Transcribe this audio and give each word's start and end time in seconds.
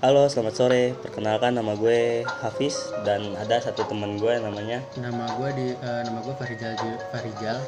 Halo, 0.00 0.24
selamat 0.26 0.54
sore. 0.56 0.84
Perkenalkan 0.96 1.52
nama 1.52 1.76
gue 1.76 2.24
Hafiz 2.40 2.72
dan 3.04 3.36
ada 3.36 3.60
satu 3.60 3.84
teman 3.84 4.16
gue 4.16 4.32
namanya 4.40 4.80
Nama 4.96 5.24
gue 5.36 5.48
di 5.52 5.66
eh, 5.76 6.00
nama 6.08 6.24
gue 6.24 6.32
Farijal 6.32 6.72
Farijal. 7.12 7.58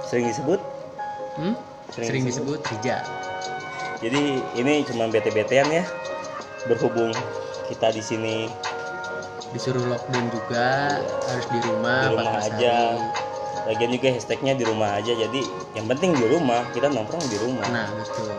sering 0.00 0.32
disebut. 0.32 0.60
Hmm? 1.36 1.52
Sering 1.92 2.08
Sering, 2.08 2.24
disebut. 2.24 2.56
disebut 2.64 2.72
Rija. 2.80 2.96
Jadi 4.00 4.22
ini 4.56 4.74
cuma 4.88 5.12
bete-betean 5.12 5.68
ya. 5.68 5.84
Berhubung 6.64 7.12
kita 7.68 7.92
di 7.92 8.00
sini 8.00 8.36
Disuruh 9.54 9.88
lockdown 9.88 10.26
juga, 10.34 11.00
harus 11.00 11.46
di 11.48 11.58
rumah, 11.62 12.00
di 12.02 12.12
rumah 12.12 12.32
14 12.34 12.50
aja. 12.50 12.74
hari. 12.74 13.04
Lagian 13.66 13.90
juga 13.94 14.08
hashtagnya 14.10 14.52
di 14.54 14.64
rumah 14.64 14.90
aja. 14.94 15.12
Jadi 15.12 15.40
yang 15.74 15.86
penting 15.86 16.12
di 16.12 16.26
rumah. 16.28 16.64
Kita 16.72 16.88
nongkrong 16.88 17.24
di 17.28 17.38
rumah. 17.40 17.66
Nah, 17.68 17.88
betul. 17.94 18.30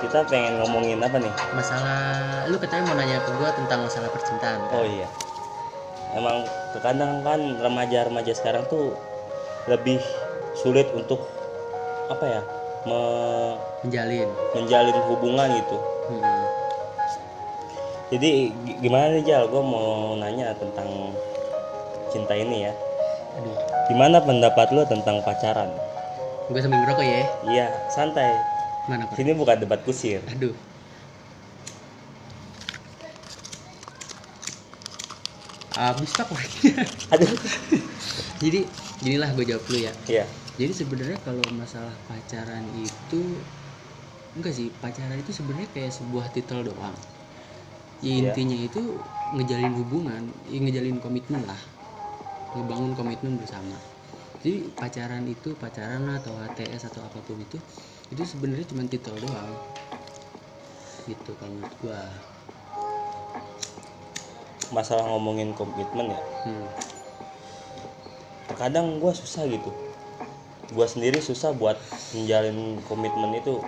Kita 0.00 0.24
pengen 0.24 0.56
ngomongin 0.58 0.96
apa 0.98 1.16
nih? 1.16 1.32
Masalah 1.52 2.00
lu 2.48 2.56
katanya 2.56 2.88
mau 2.88 2.96
nanya 2.96 3.20
ke 3.20 3.30
gue 3.30 3.50
tentang 3.54 3.84
masalah 3.84 4.08
percintaan. 4.08 4.58
kan? 4.64 4.74
Oh 4.74 4.86
iya. 4.86 5.08
Emang 6.10 6.42
terkadang 6.72 7.20
kan 7.20 7.40
remaja-remaja 7.60 8.32
sekarang 8.32 8.64
tuh 8.66 8.96
lebih 9.66 10.00
sulit 10.56 10.88
untuk 10.90 11.20
apa 12.08 12.24
ya? 12.26 12.42
me- 12.80 13.60
Menjalin. 13.84 14.28
menjalin 14.50 14.96
hubungan 15.06 15.48
gitu. 15.52 15.76
Hmm. 16.08 16.40
Jadi 18.08 18.30
gi- 18.50 18.78
gimana 18.80 19.12
nih 19.12 19.22
Jal? 19.22 19.44
Gue 19.46 19.60
mau 19.60 20.16
nanya 20.16 20.56
tentang 20.56 20.88
cinta 22.08 22.32
ini 22.32 22.66
ya. 22.66 22.72
Aduh, 23.36 23.54
Gimana 23.86 24.18
pendapat 24.18 24.72
lo 24.72 24.82
tentang 24.82 25.20
pacaran? 25.20 25.70
gue 26.50 26.58
sambil 26.58 26.82
ngerokok 26.82 27.04
ya. 27.04 27.22
Iya, 27.46 27.66
santai. 27.86 28.32
Mana 28.88 29.04
kok? 29.04 29.16
Sini 29.18 29.32
bukan 29.36 29.56
debat 29.60 29.80
kusir. 29.84 30.22
Aduh. 30.30 30.54
Abis 35.76 36.12
tak 36.12 36.28
lagi. 36.32 36.76
Aduh. 37.14 37.30
Jadi 38.42 38.60
ginilah 39.00 39.30
gue 39.32 39.44
jawab 39.48 39.64
dulu 39.64 39.78
ya. 39.80 39.92
Iya. 40.08 40.24
Jadi 40.60 40.72
sebenarnya 40.76 41.16
kalau 41.24 41.40
masalah 41.56 41.92
pacaran 42.04 42.64
itu 42.76 43.22
enggak 44.36 44.52
sih 44.52 44.68
pacaran 44.78 45.16
itu 45.16 45.32
sebenarnya 45.32 45.68
kayak 45.72 45.92
sebuah 45.94 46.28
titel 46.36 46.68
doang. 46.68 46.96
Ya 48.00 48.12
Iya. 48.16 48.32
intinya 48.32 48.56
itu 48.56 48.80
ngejalin 49.36 49.76
hubungan, 49.76 50.22
ya 50.48 50.58
ngejalin 50.60 50.96
komitmen 51.04 51.44
lah, 51.44 51.60
ngebangun 52.56 52.96
komitmen 52.96 53.36
bersama. 53.36 53.76
Jadi 54.40 54.72
pacaran 54.72 55.28
itu 55.28 55.52
pacaran 55.52 56.08
atau 56.16 56.32
HTS 56.32 56.88
atau 56.88 57.04
apa 57.04 57.20
pun 57.20 57.36
itu 57.36 57.60
itu 58.08 58.22
sebenarnya 58.24 58.64
cuma 58.72 58.88
titel 58.88 59.12
doang. 59.20 59.52
Gitu 61.04 61.36
kalau 61.36 61.52
menurut 61.52 61.74
gua. 61.84 62.00
Masalah 64.72 65.04
ngomongin 65.12 65.52
komitmen 65.52 66.16
ya. 66.16 66.20
Hmm. 66.48 66.66
Terkadang 68.48 68.96
gue 68.96 69.12
susah 69.12 69.44
gitu. 69.44 69.70
Gue 70.72 70.86
sendiri 70.86 71.20
susah 71.20 71.52
buat 71.52 71.76
menjalin 72.16 72.80
komitmen 72.88 73.36
itu. 73.36 73.60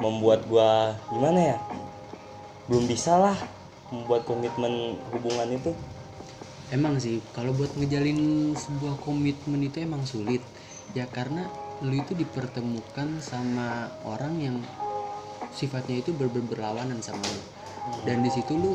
Membuat 0.00 0.46
gue 0.48 0.70
gimana 1.12 1.40
ya? 1.54 1.58
Belum 2.70 2.88
bisa 2.88 3.20
lah 3.20 3.36
membuat 3.92 4.24
komitmen 4.24 4.96
hubungan 5.12 5.50
itu. 5.50 5.74
Emang 6.72 6.96
sih 6.96 7.20
kalau 7.36 7.52
buat 7.52 7.76
ngejalin 7.76 8.52
sebuah 8.56 8.96
komitmen 9.04 9.60
itu 9.60 9.84
emang 9.84 10.08
sulit. 10.08 10.40
Ya 10.96 11.04
karena 11.10 11.52
lu 11.84 11.92
itu 11.92 12.16
dipertemukan 12.16 13.20
sama 13.20 13.92
orang 14.08 14.40
yang 14.40 14.56
sifatnya 15.52 16.00
itu 16.00 16.16
ber 16.16 16.32
ber- 16.32 16.46
berlawanan 16.46 17.04
sama 17.04 17.28
lu. 17.28 17.40
Dan 18.08 18.24
di 18.24 18.30
situ 18.32 18.56
lu 18.56 18.72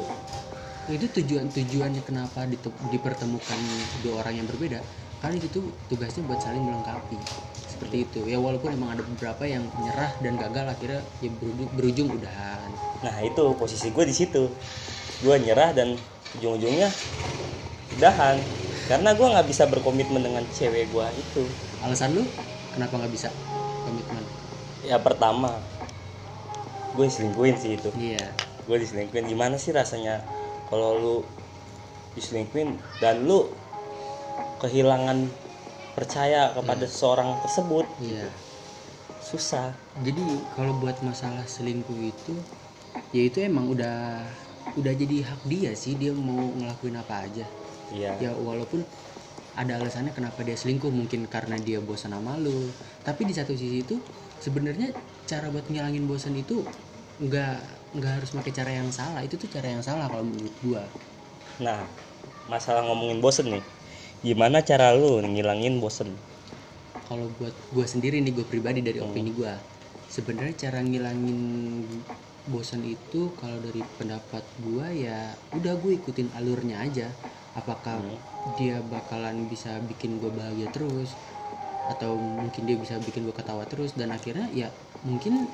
itu 0.90 1.06
tujuan 1.22 1.50
tujuannya 1.54 2.02
kenapa 2.06 2.46
dipertemukan 2.94 3.58
dua 4.06 4.26
orang 4.26 4.42
yang 4.42 4.48
berbeda? 4.50 4.82
Karena 5.22 5.42
itu 5.42 5.74
tugasnya 5.90 6.26
buat 6.30 6.40
saling 6.42 6.66
melengkapi. 6.66 7.18
Seperti 7.70 7.98
itu. 8.06 8.20
Ya 8.26 8.42
walaupun 8.42 8.74
emang 8.74 8.98
ada 8.98 9.04
beberapa 9.06 9.46
yang 9.46 9.66
menyerah 9.78 10.14
dan 10.22 10.38
gagal 10.38 10.66
akhirnya 10.74 11.02
ya 11.22 11.30
berujung, 11.30 11.70
berujung 11.78 12.08
udahan. 12.18 12.70
Nah 13.06 13.18
itu 13.22 13.44
posisi 13.58 13.94
gue 13.94 14.06
di 14.06 14.16
situ. 14.16 14.50
Gue 15.22 15.36
nyerah 15.38 15.76
dan 15.78 16.00
ujung-ujungnya 16.38 16.90
udahan. 18.00 18.40
Karena 18.88 19.14
gue 19.14 19.28
nggak 19.28 19.48
bisa 19.52 19.64
berkomitmen 19.70 20.24
dengan 20.24 20.44
cewek 20.50 20.90
gue 20.90 21.08
itu. 21.20 21.44
alasan 21.80 22.12
lu 22.12 22.24
kenapa 22.76 23.00
nggak 23.00 23.14
bisa 23.14 23.32
komitmen 23.88 24.24
Ya 24.84 25.00
pertama, 25.00 25.60
gue 26.96 27.06
selingkuhin 27.08 27.56
sih 27.60 27.76
itu. 27.76 27.92
iya 28.00 28.24
Gue 28.68 28.80
diselingkuhin. 28.80 29.28
Gimana 29.28 29.60
sih 29.60 29.76
rasanya 29.76 30.24
kalau 30.72 30.96
lu 30.96 31.16
diselingkuhin 32.16 32.80
dan 33.04 33.28
lu 33.28 33.46
kehilangan 34.60 35.30
percaya 35.96 36.52
kepada 36.56 36.86
seseorang 36.88 37.36
tersebut 37.44 37.86
iya 38.00 38.28
susah. 39.20 39.76
jadi 40.02 40.24
kalau 40.56 40.74
buat 40.80 40.96
masalah 41.04 41.44
selingkuh 41.46 42.00
itu 42.00 42.34
ya 43.12 43.22
itu 43.28 43.44
emang 43.44 43.68
udah 43.72 44.24
udah 44.80 44.94
jadi 44.96 45.28
hak 45.28 45.42
dia 45.50 45.72
sih 45.76 45.96
dia 46.00 46.16
mau 46.16 46.40
ngelakuin 46.56 46.98
apa 46.98 47.28
aja 47.28 47.46
Iya. 47.92 48.22
ya 48.24 48.32
walaupun 48.38 48.82
ada 49.62 49.74
alasannya 49.80 50.14
kenapa 50.18 50.40
dia 50.48 50.56
selingkuh 50.62 50.92
mungkin 51.00 51.22
karena 51.36 51.58
dia 51.68 51.80
bosan 51.84 52.14
sama 52.16 52.34
lu 52.40 52.72
tapi 53.08 53.22
di 53.30 53.34
satu 53.40 53.54
sisi 53.62 53.84
itu 53.86 53.96
sebenarnya 54.46 54.88
cara 55.30 55.48
buat 55.54 55.66
ngilangin 55.72 56.06
bosan 56.12 56.36
itu 56.44 56.58
nggak 57.20 57.58
nggak 57.98 58.14
harus 58.22 58.32
pakai 58.38 58.52
cara 58.56 58.72
yang 58.80 58.90
salah 59.00 59.22
itu 59.28 59.36
tuh 59.42 59.50
cara 59.52 59.68
yang 59.76 59.84
salah 59.84 60.08
kalau 60.12 60.26
menurut 60.26 60.56
gua 60.64 60.84
Nah, 61.66 61.82
masalah 62.54 62.82
ngomongin 62.88 63.20
bosen 63.26 63.48
nih. 63.54 63.64
Gimana 64.28 64.58
cara 64.70 64.88
lu 65.00 65.12
ngilangin 65.34 65.76
bosen? 65.84 66.10
kalau 67.08 67.28
buat 67.38 67.56
gua 67.74 67.86
sendiri 67.90 68.22
nih 68.24 68.34
gue 68.38 68.46
pribadi 68.52 68.80
dari 68.86 69.00
opini 69.02 69.32
gua 69.34 69.54
sebenarnya 70.10 70.56
cara 70.70 70.80
ngilangin 70.86 71.40
bosan 72.50 72.82
itu 72.96 73.22
kalau 73.40 73.60
dari 73.62 73.86
pendapat 73.86 74.44
gua 74.58 74.90
ya 75.06 75.38
udah 75.58 75.74
gue 75.82 75.92
ikutin 76.02 76.34
alurnya 76.34 76.82
aja 76.82 77.08
apakah 77.58 78.02
dia 78.58 78.82
bakalan 78.84 79.50
bisa 79.50 79.80
bikin 79.84 80.22
gue 80.22 80.30
bahagia 80.30 80.70
terus? 80.70 81.16
Atau 81.90 82.18
mungkin 82.18 82.70
dia 82.70 82.78
bisa 82.78 83.02
bikin 83.02 83.26
gue 83.26 83.36
ketawa 83.36 83.66
terus? 83.66 83.98
Dan 83.98 84.14
akhirnya 84.14 84.50
ya 84.54 84.70
mungkin 85.02 85.50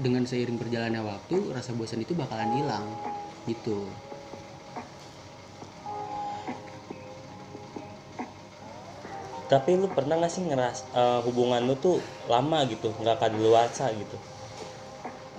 dengan 0.00 0.24
seiring 0.24 0.56
berjalannya 0.56 1.04
waktu 1.04 1.52
rasa 1.52 1.76
bosan 1.76 2.02
itu 2.02 2.16
bakalan 2.16 2.50
hilang 2.56 2.88
gitu. 3.44 3.92
Tapi 9.50 9.74
lu 9.74 9.90
pernah 9.90 10.14
gak 10.22 10.30
sih 10.30 10.46
ngeras 10.46 10.86
eh, 10.94 11.20
hubungan 11.26 11.66
lu 11.66 11.74
tuh 11.74 11.98
lama 12.30 12.62
gitu, 12.70 12.94
nggak 13.02 13.18
kadaluarsa 13.18 13.90
gitu? 13.98 14.14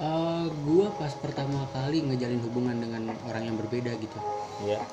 Eh, 0.02 0.46
gua 0.68 0.92
pas 0.98 1.14
pertama 1.16 1.64
kali 1.72 2.04
ngejalin 2.04 2.44
hubungan 2.44 2.76
dengan 2.76 3.04
orang 3.24 3.48
yang 3.48 3.56
berbeda 3.56 3.96
gitu. 4.02 4.20
Ya. 4.68 4.84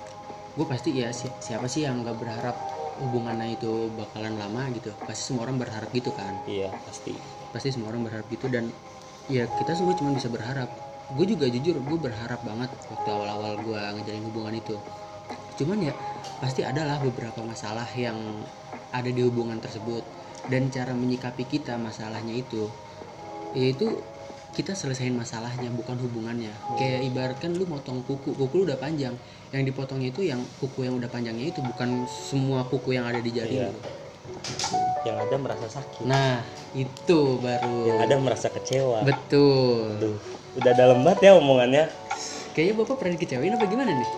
Gue 0.58 0.66
pasti 0.66 0.90
ya 0.98 1.14
si- 1.14 1.30
siapa 1.38 1.70
sih 1.70 1.86
yang 1.86 2.02
nggak 2.02 2.18
berharap 2.18 2.56
hubungannya 2.98 3.54
itu 3.54 3.94
bakalan 3.94 4.34
lama 4.34 4.66
gitu? 4.74 4.90
Pasti 5.06 5.22
semua 5.30 5.46
orang 5.46 5.56
berharap 5.62 5.88
gitu 5.94 6.10
kan? 6.10 6.34
Iya, 6.50 6.74
pasti. 6.82 7.14
pasti 7.48 7.72
semua 7.72 7.88
orang 7.96 8.04
berharap 8.04 8.26
gitu 8.28 8.44
dan 8.52 8.68
ya 9.32 9.48
kita 9.56 9.72
semua 9.78 9.94
cuma 9.96 10.10
bisa 10.12 10.28
berharap. 10.28 10.68
Gue 11.16 11.24
juga 11.24 11.48
jujur 11.48 11.80
gue 11.80 11.98
berharap 12.02 12.44
banget 12.44 12.68
waktu 12.92 13.08
awal-awal 13.08 13.56
gue 13.62 13.78
ngejalin 13.96 14.24
hubungan 14.28 14.54
itu. 14.58 14.76
Cuman 15.62 15.78
ya 15.80 15.92
pasti 16.42 16.60
adalah 16.66 17.00
beberapa 17.00 17.40
masalah 17.40 17.88
yang 17.96 18.18
ada 18.92 19.08
di 19.08 19.22
hubungan 19.24 19.56
tersebut. 19.62 20.02
Dan 20.48 20.72
cara 20.74 20.92
menyikapi 20.96 21.44
kita 21.48 21.76
masalahnya 21.80 22.34
itu 22.34 22.68
yaitu 23.56 23.96
kita 24.58 24.74
selesain 24.74 25.14
masalahnya 25.14 25.70
bukan 25.70 25.94
hubungannya 25.96 26.50
kayak 26.74 27.06
ibaratkan 27.06 27.54
lu 27.54 27.62
motong 27.64 28.02
kuku 28.02 28.34
kuku 28.34 28.54
lu 28.56 28.66
udah 28.66 28.74
panjang 28.74 29.14
yang 29.48 29.62
dipotongnya 29.62 30.10
itu 30.10 30.26
yang 30.26 30.42
kuku 30.58 30.82
yang 30.82 30.98
udah 30.98 31.06
panjangnya 31.06 31.46
itu 31.48 31.62
bukan 31.62 31.88
semua 32.10 32.66
kuku 32.66 32.92
yang 32.92 33.06
ada 33.06 33.22
di 33.22 33.30
jari 33.30 33.54
Iya. 33.54 33.70
lu. 33.70 33.78
Yang 35.00 35.16
ada 35.24 35.36
merasa 35.38 35.66
sakit, 35.70 36.04
nah 36.04 36.42
itu 36.74 37.20
baru 37.38 37.76
yang 37.86 37.98
ada 38.02 38.14
merasa 38.18 38.50
kecewa. 38.50 39.00
betul 39.00 39.94
Aduh, 39.94 40.18
udah 40.54 40.72
dalam 40.74 40.98
banget 41.00 41.18
ya 41.22 41.32
omongannya. 41.34 41.84
kayaknya 42.50 42.74
bapak 42.76 42.94
pernah 42.98 43.12
dikecewain 43.14 43.54
apa 43.54 43.64
gimana 43.64 43.94
nih 43.94 44.10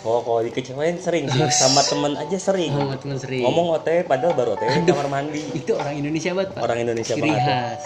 Oh, 0.00 0.20
kalau 0.20 0.40
dikecewain 0.42 0.96
sering 0.96 1.28
sih, 1.28 1.44
sama 1.54 1.80
temen 1.82 2.12
aja 2.14 2.34
sering. 2.34 2.72
sama 2.72 2.96
teman 2.96 3.16
sering 3.16 3.44
Ngomong 3.44 3.78
OTW 3.78 4.00
padahal 4.02 4.32
baru 4.32 4.56
OTW 4.56 4.68
kamar 4.82 5.06
mandi. 5.08 5.44
itu 5.54 5.70
orang 5.72 5.94
Indonesia 5.94 6.30
banget 6.34 6.50
pak 6.50 6.60
Orang 6.60 6.78
Indonesia 6.80 7.14
ciri 7.14 7.30
banget. 7.30 7.44
khas 7.78 7.84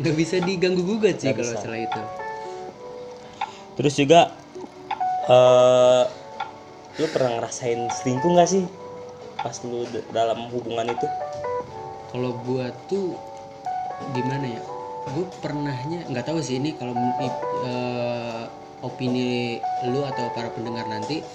nggak 0.00 0.16
bisa 0.20 0.42
diganggu 0.42 0.82
gugat 0.82 1.22
sih 1.22 1.30
kalau 1.30 1.52
masalah 1.54 1.80
itu. 1.80 2.02
Terus 3.74 3.94
juga 3.98 4.20
eh 5.28 6.04
lu 6.94 7.06
pernah 7.10 7.42
ngerasain 7.42 7.90
selingkuh 8.02 8.30
nggak 8.34 8.48
sih? 8.50 8.64
Pas 9.42 9.56
lu 9.66 9.84
dalam 10.14 10.48
hubungan 10.54 10.88
itu? 10.94 11.08
kalau 12.14 12.30
buat 12.46 12.70
tuh 12.86 13.18
gimana 14.14 14.46
ya? 14.46 14.62
Gue 15.10 15.26
pernahnya 15.42 16.06
nggak 16.06 16.30
tahu 16.30 16.38
sih 16.38 16.62
ini 16.62 16.78
kalau 16.78 16.94
eh, 16.94 18.44
opini 18.86 19.58
lu 19.90 20.06
atau 20.06 20.30
para 20.30 20.54
pendengar 20.54 20.86
nanti. 20.86 21.26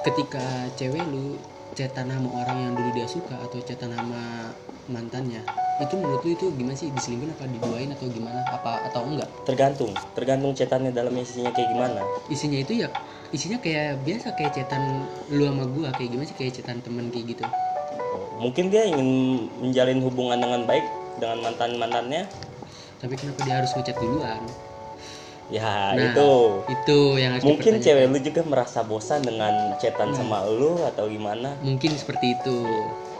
Ketika 0.00 0.72
cewek 0.80 1.04
lu 1.12 1.36
cetan 1.76 2.08
sama 2.08 2.32
orang 2.40 2.58
yang 2.64 2.72
dulu 2.72 2.90
dia 2.96 3.04
suka 3.04 3.36
atau 3.36 3.60
cetan 3.60 3.92
sama 3.92 4.48
mantannya 4.88 5.44
itu 5.84 5.94
menurut 5.96 6.20
lu 6.24 6.30
itu 6.36 6.46
gimana 6.54 6.76
sih? 6.76 6.88
Diselingkuhin 6.92 7.32
apa 7.32 7.44
diduain 7.48 7.90
atau 7.92 8.06
gimana? 8.12 8.40
Apa 8.52 8.72
atau 8.92 9.02
enggak? 9.08 9.28
Tergantung. 9.48 9.92
Tergantung 10.12 10.52
cetannya 10.52 10.92
dalam 10.92 11.12
isinya 11.16 11.50
kayak 11.50 11.68
gimana. 11.72 12.00
Isinya 12.28 12.58
itu 12.60 12.84
ya 12.84 12.88
isinya 13.30 13.62
kayak 13.62 14.02
biasa 14.02 14.34
kayak 14.34 14.52
cetan 14.54 15.08
lu 15.32 15.48
sama 15.48 15.64
gua. 15.68 15.88
Kayak 15.96 16.10
gimana 16.16 16.26
sih? 16.28 16.36
Kayak 16.36 16.52
cetan 16.60 16.78
temen 16.84 17.08
kayak 17.08 17.36
gitu. 17.36 17.44
Mungkin 18.40 18.72
dia 18.72 18.88
ingin 18.88 19.08
menjalin 19.60 20.00
hubungan 20.00 20.40
dengan 20.40 20.64
baik 20.64 20.84
dengan 21.20 21.38
mantan 21.44 21.76
mantannya 21.76 22.24
tapi 23.00 23.16
kenapa 23.16 23.40
dia 23.48 23.54
harus 23.60 23.72
ngechat 23.72 23.96
duluan 23.96 24.44
ya 25.50 25.92
Nah, 25.98 26.14
itu. 26.14 26.32
itu 26.70 26.98
yang 27.18 27.34
harus 27.36 27.44
mungkin 27.44 27.82
cewek 27.82 28.06
lu 28.06 28.18
juga 28.22 28.42
merasa 28.46 28.86
bosan 28.86 29.26
dengan 29.26 29.74
chatan 29.82 30.14
sama 30.14 30.46
lu 30.46 30.78
atau 30.86 31.10
gimana? 31.10 31.58
Mungkin 31.60 31.98
seperti 31.98 32.38
itu. 32.38 32.56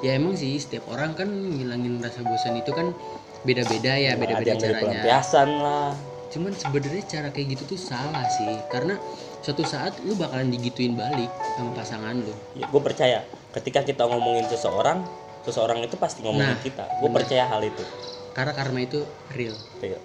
Ya 0.00 0.16
emang 0.16 0.38
sih 0.38 0.56
setiap 0.56 0.88
orang 0.88 1.12
kan 1.12 1.28
ngilangin 1.28 2.00
rasa 2.00 2.22
bosan 2.24 2.56
itu 2.56 2.70
kan 2.72 2.94
beda-beda 3.42 3.98
ya 3.98 4.14
beda-beda 4.16 4.56
dari 4.56 4.62
caranya. 4.62 4.80
pelampiasan 4.80 5.48
lah. 5.60 5.92
Cuman 6.30 6.54
sebenarnya 6.54 7.02
cara 7.10 7.28
kayak 7.34 7.58
gitu 7.58 7.74
tuh 7.74 7.80
salah 7.82 8.22
sih 8.30 8.54
karena 8.70 8.94
suatu 9.42 9.66
saat 9.66 9.98
lu 10.06 10.14
bakalan 10.14 10.48
digituin 10.48 10.94
balik 10.94 11.28
sama 11.58 11.74
pasangan 11.74 12.14
lu. 12.14 12.32
Ya 12.54 12.70
gue 12.70 12.82
percaya. 12.82 13.20
Ketika 13.50 13.82
kita 13.82 14.06
ngomongin 14.06 14.46
seseorang 14.46 15.02
seseorang 15.42 15.82
itu 15.82 15.98
pasti 15.98 16.22
ngomongin 16.22 16.54
Nah, 16.54 16.62
kita. 16.62 16.84
Gue 17.02 17.10
percaya 17.10 17.44
hal 17.50 17.60
itu. 17.66 17.82
Karena 18.30 18.54
karma 18.54 18.78
itu 18.80 19.02
real. 19.34 19.58
Iya. 19.82 19.98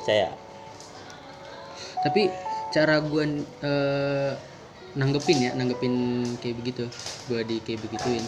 percaya 0.00 0.28
tapi 2.00 2.32
cara 2.70 3.02
gua 3.02 3.24
eh, 3.64 4.32
nanggepin 4.96 5.38
ya 5.38 5.50
nanggepin 5.54 5.94
kayak 6.40 6.56
begitu. 6.60 6.84
Gua 7.28 7.40
di 7.44 7.60
kayak 7.62 7.80
begituin. 7.84 8.24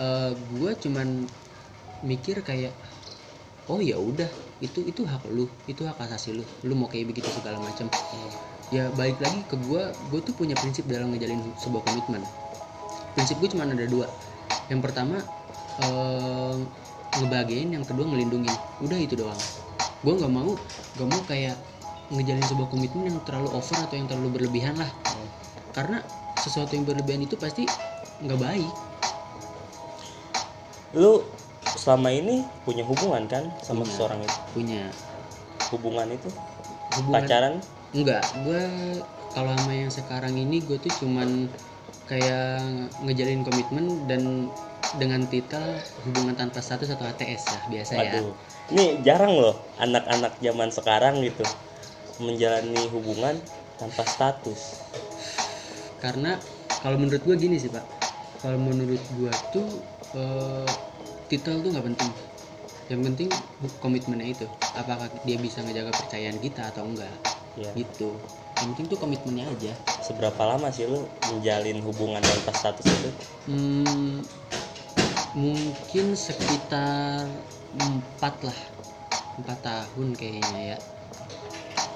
Eh 0.00 0.32
gua 0.56 0.70
cuman 0.74 1.28
mikir 2.04 2.40
kayak 2.44 2.72
oh 3.68 3.80
ya 3.80 3.96
udah 3.96 4.28
itu 4.60 4.84
itu 4.84 5.02
hak 5.08 5.24
lu 5.32 5.48
itu 5.68 5.84
hak 5.84 5.98
asasi 6.00 6.40
lu. 6.40 6.44
Lu 6.64 6.74
mau 6.78 6.88
kayak 6.88 7.12
begitu 7.12 7.28
segala 7.30 7.60
macam. 7.60 7.86
Ya 8.72 8.88
balik 8.96 9.20
lagi 9.20 9.44
ke 9.46 9.56
gua 9.68 9.92
gua 10.08 10.20
tuh 10.24 10.34
punya 10.34 10.56
prinsip 10.56 10.88
dalam 10.88 11.12
ngejalin 11.12 11.40
sebuah 11.60 11.84
komitmen. 11.84 12.24
Prinsip 13.14 13.38
gue 13.38 13.46
cuma 13.54 13.62
ada 13.62 13.86
dua. 13.86 14.10
Yang 14.66 14.90
pertama 14.90 15.22
eh, 15.86 16.56
ngebahagiain 17.22 17.70
yang 17.70 17.86
kedua 17.86 18.10
ngelindungin. 18.10 18.50
Udah 18.82 18.98
itu 18.98 19.14
doang. 19.14 19.38
Gue 20.02 20.18
nggak 20.18 20.32
mau 20.34 20.52
gak 20.94 21.08
mau 21.10 21.22
kayak 21.26 21.56
ngejalin 22.12 22.44
sebuah 22.44 22.68
komitmen 22.68 23.08
yang 23.08 23.18
terlalu 23.24 23.48
over 23.56 23.76
atau 23.80 23.96
yang 23.96 24.08
terlalu 24.10 24.40
berlebihan 24.40 24.76
lah. 24.76 24.90
Karena 25.72 26.04
sesuatu 26.40 26.76
yang 26.76 26.84
berlebihan 26.84 27.24
itu 27.24 27.38
pasti 27.40 27.64
nggak 28.20 28.40
baik. 28.40 28.72
Lu 30.94 31.24
selama 31.74 32.12
ini 32.12 32.44
punya 32.62 32.84
hubungan 32.86 33.26
kan 33.26 33.50
sama 33.64 33.82
Punya. 33.82 33.90
seseorang 33.90 34.20
itu? 34.22 34.38
Punya. 34.52 34.82
Hubungan 35.72 36.08
itu? 36.12 36.28
Hubungan 37.00 37.14
pacaran? 37.24 37.54
Enggak 37.94 38.24
gue 38.44 38.62
kalau 39.34 39.50
sama 39.58 39.72
yang 39.74 39.90
sekarang 39.90 40.34
ini 40.38 40.62
gue 40.62 40.78
tuh 40.78 40.92
cuman 41.02 41.50
kayak 42.06 42.62
ngejalin 43.02 43.42
komitmen 43.42 44.06
dan 44.06 44.52
dengan 45.00 45.26
titel 45.26 45.80
hubungan 46.06 46.36
tanpa 46.38 46.62
status 46.62 46.94
atau 46.94 47.08
ATS 47.08 47.42
ya 47.50 47.60
biasa 47.66 47.92
ya. 47.98 48.12
Waduh, 48.14 48.30
ini 48.70 48.84
jarang 49.02 49.34
loh 49.34 49.56
anak-anak 49.80 50.38
zaman 50.38 50.70
sekarang 50.70 51.24
gitu 51.24 51.42
menjalani 52.22 52.78
hubungan 52.94 53.34
tanpa 53.78 54.06
status. 54.06 54.86
karena 56.04 56.36
kalau 56.84 57.00
menurut 57.00 57.24
gue 57.24 57.36
gini 57.40 57.56
sih 57.56 57.72
pak. 57.72 57.80
Kalau 58.44 58.60
menurut 58.60 59.00
gue 59.16 59.32
tuh 59.56 59.64
eh, 60.12 60.68
titel 61.32 61.64
tuh 61.64 61.72
nggak 61.72 61.86
penting. 61.96 62.10
Yang 62.92 63.00
penting 63.08 63.28
komitmennya 63.80 64.28
itu. 64.36 64.46
Apakah 64.76 65.08
dia 65.24 65.40
bisa 65.40 65.64
ngejaga 65.64 65.96
percayaan 65.96 66.36
kita 66.44 66.68
atau 66.68 66.84
enggak? 66.84 67.16
Ya. 67.56 67.70
gitu. 67.72 68.20
Yang 68.60 68.66
penting 68.74 68.86
tuh 68.92 68.98
komitmennya 69.00 69.46
aja. 69.48 69.72
Seberapa 70.04 70.42
lama 70.44 70.68
sih 70.68 70.84
lu 70.84 71.08
menjalin 71.32 71.80
hubungan 71.80 72.20
tanpa 72.20 72.52
status 72.52 72.84
itu? 72.84 73.10
Hmm, 73.48 74.20
mungkin 75.32 76.06
sekitar 76.12 77.24
empat 77.80 78.34
lah. 78.44 78.60
Empat 79.40 79.58
tahun 79.64 80.14
kayaknya 80.14 80.76
ya 80.76 80.78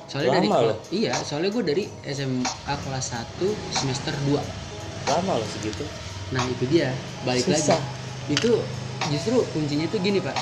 soalnya 0.08 0.32
dari 0.34 0.48
Lama 0.48 0.56
kela- 0.58 0.68
loh. 0.72 0.78
iya 0.90 1.12
soalnya 1.14 1.50
gue 1.50 1.62
dari 1.62 1.84
SMA 2.02 2.42
kelas 2.80 3.06
1 3.12 3.44
semester 3.70 4.14
2 4.18 4.40
Lama 5.06 5.32
loh 5.36 5.46
segitu. 5.46 5.84
nah 6.28 6.42
itu 6.42 6.64
dia 6.66 6.92
balik 7.20 7.44
Susah. 7.44 7.76
lagi 7.76 7.84
itu 8.30 8.50
justru 9.06 9.40
kuncinya 9.48 9.86
tuh 9.86 9.96
gini 9.98 10.18
pak 10.18 10.36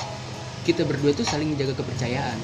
kita 0.63 0.83
berdua 0.83 1.11
tuh 1.11 1.23
saling 1.23 1.47
menjaga 1.49 1.71
kepercayaan 1.73 2.39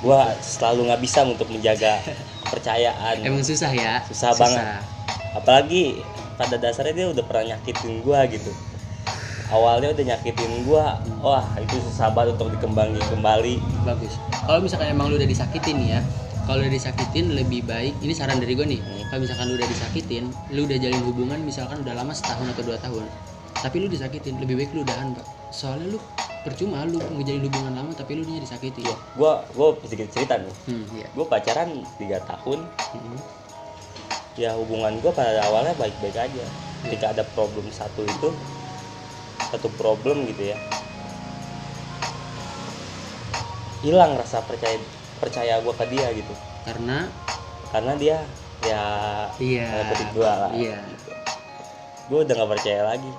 Gua 0.00 0.32
selalu 0.34 0.88
nggak 0.88 1.02
bisa 1.02 1.20
untuk 1.22 1.44
menjaga 1.46 2.00
kepercayaan. 2.44 3.20
emang 3.20 3.44
susah 3.44 3.68
ya 3.68 4.00
Susah 4.02 4.32
banget. 4.32 4.64
Apalagi 5.30 6.00
pada 6.34 6.56
dasarnya 6.56 6.94
dia 6.94 7.06
udah 7.06 7.20
pernah 7.20 7.52
nyakitin 7.52 8.00
gua 8.00 8.24
gitu. 8.24 8.48
Awalnya 9.50 9.90
udah 9.90 10.04
nyakitin 10.14 10.62
gua, 10.62 10.94
wah 11.18 11.42
itu 11.58 11.74
susah 11.90 12.14
banget 12.14 12.38
untuk 12.38 12.54
dikembangi 12.54 13.02
kembali. 13.10 13.58
bagus. 13.82 14.14
Kalau 14.46 14.62
misalkan 14.62 14.94
emang 14.94 15.10
lu 15.10 15.18
udah 15.18 15.26
disakitin 15.26 15.78
ya 15.82 16.00
kalau 16.46 16.66
udah 16.66 16.72
disakitin 16.72 17.34
lebih 17.38 17.62
baik 17.62 17.94
ini 18.02 18.10
saran 18.14 18.38
dari 18.42 18.54
gue 18.58 18.66
nih. 18.66 18.80
Kalau 19.10 19.22
misalkan 19.22 19.50
lu 19.50 19.54
udah 19.58 19.68
disakitin 19.70 20.24
lu 20.50 20.66
udah 20.66 20.78
jalin 20.78 21.02
hubungan 21.06 21.38
misalkan 21.42 21.82
udah 21.82 21.94
lama 21.94 22.10
setahun 22.14 22.46
atau 22.54 22.62
dua 22.66 22.78
tahun 22.78 23.04
tapi 23.60 23.76
lu 23.76 23.86
disakitin 23.92 24.40
lebih 24.40 24.56
baik 24.56 24.70
lu 24.74 24.82
udahan 24.82 25.12
pak. 25.14 25.26
Soalnya 25.50 25.94
lu 25.94 25.98
percuma 26.46 26.86
lu 26.88 26.96
ngejalin 26.98 27.44
hubungan 27.44 27.72
lama 27.76 27.92
tapi 27.92 28.16
lu 28.18 28.24
nya 28.24 28.40
disakiti 28.40 28.82
Iya, 28.82 28.96
gua 29.18 29.44
gua 29.52 29.76
sedikit 29.84 30.08
cerita 30.10 30.40
nih. 30.40 30.54
hmm, 30.70 30.84
iya. 30.96 31.06
Gua 31.12 31.26
pacaran 31.28 31.84
tiga 32.00 32.18
tahun, 32.24 32.58
Hmm, 32.96 33.18
ya 34.38 34.56
hubungan 34.56 34.98
gue 35.04 35.12
pada 35.12 35.42
awalnya 35.44 35.74
baik-baik 35.76 36.16
aja. 36.16 36.44
Ketika 36.80 37.12
ada 37.12 37.22
problem 37.36 37.68
satu 37.68 38.08
itu 38.08 38.28
satu 39.50 39.68
problem 39.74 40.24
gitu 40.30 40.54
ya. 40.54 40.58
Hilang 43.82 44.14
rasa 44.14 44.44
percaya 44.46 44.78
percaya 45.18 45.58
gue 45.60 45.74
ke 45.74 45.84
dia 45.90 46.06
gitu. 46.14 46.34
Karena? 46.64 47.10
Karena 47.74 47.92
dia 47.98 48.18
ya 48.60 48.82
iya. 49.40 49.64
ngikutin 49.72 50.08
gue 50.12 50.28
lah 50.28 50.52
iya. 50.52 50.76
gue 52.12 52.18
udah 52.20 52.34
nggak 52.34 52.52
percaya 52.58 52.82
lagi. 52.84 53.12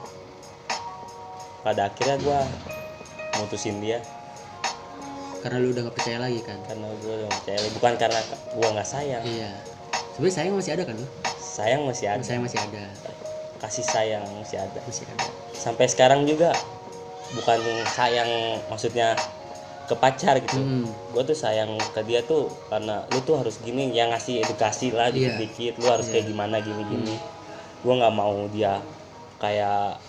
Pada 1.61 1.89
akhirnya 1.89 2.17
gue 2.21 2.39
mutusin 3.39 3.77
dia. 3.83 3.99
Karena 5.41 5.57
lu 5.57 5.73
udah 5.73 5.89
gak 5.89 5.97
percaya 5.97 6.21
lagi 6.21 6.37
kan? 6.45 6.61
Karena 6.69 6.85
gue 7.01 7.13
udah 7.17 7.25
nggak 7.25 7.39
percaya 7.41 7.57
lagi. 7.57 7.71
Bukan 7.73 7.93
karena 7.97 8.19
gue 8.53 8.67
nggak 8.77 8.85
sayang. 8.85 9.23
Iya. 9.25 9.51
Sebenarnya 10.13 10.35
sayang 10.37 10.53
masih 10.53 10.71
ada 10.77 10.83
kan 10.85 10.95
lu? 11.01 11.07
Sayang 11.41 11.81
masih 11.89 12.05
ada. 12.13 12.21
Sayang 12.21 12.43
masih 12.45 12.59
ada 12.61 12.83
kasih 13.61 13.85
sayang 13.85 14.25
masih 14.33 14.57
ada 14.57 14.79
masih 14.81 15.05
ada 15.07 15.27
sampai 15.53 15.85
sekarang 15.85 16.25
juga 16.25 16.49
bukan 17.31 17.59
sayang 17.87 18.27
maksudnya 18.67 19.13
ke 19.81 19.93
pacar 19.93 20.39
gitu. 20.39 20.55
Hmm, 20.55 20.87
gue 21.11 21.23
tuh 21.25 21.35
sayang 21.35 21.67
ke 21.91 21.99
dia 22.03 22.23
tuh 22.23 22.47
karena 22.67 23.03
lu 23.11 23.19
tuh 23.21 23.35
harus 23.35 23.59
gini 23.59 23.91
yang 23.91 24.07
ngasih 24.09 24.39
edukasi 24.39 24.87
lah 24.89 25.11
Iya. 25.11 25.35
dikit-dikit 25.35 25.83
lu 25.83 25.87
harus 25.87 26.07
kayak 26.07 26.25
gimana 26.25 26.59
gini-gini. 26.59 27.15
Gue 27.83 27.93
nggak 27.93 28.13
mau 28.13 28.47
dia 28.47 28.79
kayak 29.37 29.99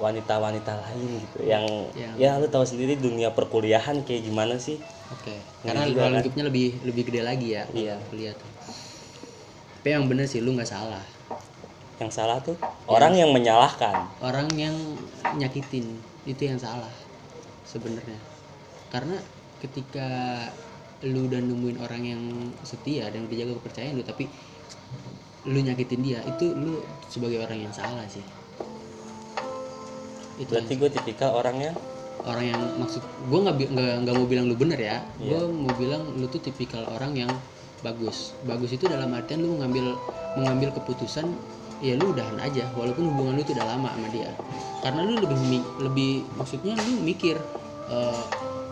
wanita-wanita 0.00 0.72
lain 0.80 1.10
gitu 1.20 1.38
yang 1.44 1.64
Yang- 1.92 2.16
ya 2.16 2.30
lu 2.36 2.48
tahu 2.48 2.64
sendiri 2.64 2.96
dunia 2.96 3.30
perkuliahan 3.30 4.00
kayak 4.02 4.22
gimana 4.24 4.56
sih? 4.56 4.80
Oke 5.12 5.36
Ngeri 5.62 5.68
karena 5.68 5.82
juga, 5.84 5.94
ruang 5.94 6.08
kan? 6.08 6.16
lingkupnya 6.18 6.44
lebih 6.48 6.68
lebih 6.82 7.02
gede 7.06 7.20
lagi 7.22 7.48
ya 7.52 7.62
Iya. 7.70 7.94
kuliah 8.08 8.34
tuh. 8.34 8.48
Tapi 9.78 9.88
yang 9.90 10.06
bener 10.08 10.24
sih 10.24 10.40
lu 10.40 10.56
nggak 10.56 10.66
salah 10.66 11.04
yang 12.02 12.10
salah 12.10 12.42
tuh? 12.42 12.58
Orang 12.90 13.14
yang 13.14 13.30
menyalahkan. 13.30 14.10
Orang 14.18 14.50
yang 14.58 14.74
nyakitin 15.38 15.86
itu 16.26 16.42
yang 16.42 16.58
salah 16.58 16.90
sebenarnya. 17.62 18.18
Karena 18.90 19.16
ketika 19.62 20.08
lu 21.02 21.26
udah 21.26 21.40
nemuin 21.42 21.78
orang 21.82 22.02
yang 22.06 22.22
setia 22.62 23.10
dan 23.10 23.26
dijaga 23.26 23.58
kepercayaan 23.58 23.98
lu 23.98 24.06
tapi 24.06 24.30
lu 25.50 25.58
nyakitin 25.58 25.98
dia 25.98 26.22
itu 26.22 26.54
lu 26.54 26.78
sebagai 27.10 27.42
orang 27.42 27.66
yang 27.66 27.74
salah 27.74 28.06
sih. 28.06 28.22
Itu 30.38 30.50
berarti 30.54 30.74
gue 30.78 30.90
tipikal 30.90 31.34
orangnya 31.34 31.74
orang 32.22 32.54
yang 32.54 32.60
maksud 32.78 33.02
gue 33.02 33.38
nggak 33.42 33.56
nggak 34.06 34.14
mau 34.14 34.26
bilang 34.30 34.46
lu 34.46 34.54
bener 34.54 34.78
ya. 34.78 35.02
Iya. 35.18 35.42
gue 35.42 35.42
mau 35.50 35.74
bilang 35.74 36.02
lu 36.14 36.26
tuh 36.30 36.38
tipikal 36.38 36.86
orang 36.86 37.18
yang 37.18 37.30
bagus. 37.82 38.38
Bagus 38.46 38.70
itu 38.78 38.86
dalam 38.86 39.10
artian 39.10 39.42
lu 39.42 39.58
mengambil 39.58 39.98
mengambil 40.38 40.70
keputusan 40.78 41.26
ya 41.82 41.98
lu 41.98 42.14
udahan 42.14 42.38
aja 42.38 42.70
walaupun 42.78 43.10
hubungan 43.10 43.36
lu 43.36 43.42
tuh 43.42 43.54
udah 43.58 43.66
lama 43.66 43.90
sama 43.92 44.08
dia. 44.14 44.30
Karena 44.80 45.00
lu 45.02 45.18
lebih 45.18 45.38
lebih 45.82 46.12
maksudnya 46.38 46.78
lu 46.78 47.02
mikir 47.02 47.36
eh, 47.90 48.22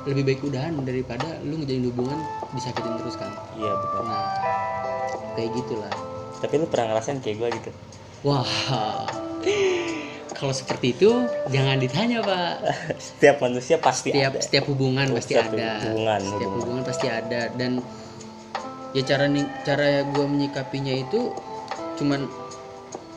lebih 0.09 0.23
baik 0.33 0.41
udahan 0.47 0.79
daripada 0.81 1.43
lu 1.45 1.61
ngejalin 1.61 1.85
hubungan 1.91 2.19
disakitin 2.55 2.95
terus 3.03 3.19
kan. 3.19 3.35
Iya 3.59 3.73
betul. 3.75 4.01
Nah 4.07 4.27
kayak 5.35 5.51
gitulah. 5.59 5.93
Tapi 6.41 6.55
lu 6.57 6.67
pernah 6.71 6.95
ngerasain 6.95 7.21
kayak 7.21 7.37
gue 7.37 7.49
gitu? 7.61 7.71
Wah 8.25 8.49
kalau 10.41 10.57
seperti 10.57 10.97
itu 10.97 11.29
jangan 11.53 11.77
ditanya 11.77 12.25
pak. 12.25 12.55
Setiap 12.97 13.45
manusia 13.45 13.77
pasti 13.77 14.09
setiap 14.09 14.33
ada. 14.33 14.41
setiap 14.41 14.65
hubungan 14.73 15.07
Oh, 15.13 15.17
pasti 15.21 15.37
setiap 15.37 15.53
ada. 15.53 15.71
hubungan, 15.85 16.21
setiap 16.25 16.41
hubungan. 16.41 16.57
hubungan 16.57 16.83
pasti 16.89 17.07
ada. 17.13 17.43
Dan 17.53 17.73
ya 18.97 19.03
cara 19.05 19.25
cara 19.69 19.87
gue 20.09 20.27
menyikapinya 20.27 20.95
itu 20.97 21.37
cuman 22.01 22.25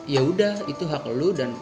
ya 0.04 0.20
udah 0.20 0.64
itu 0.66 0.84
hak 0.84 1.04
lu 1.10 1.32
dan 1.32 1.52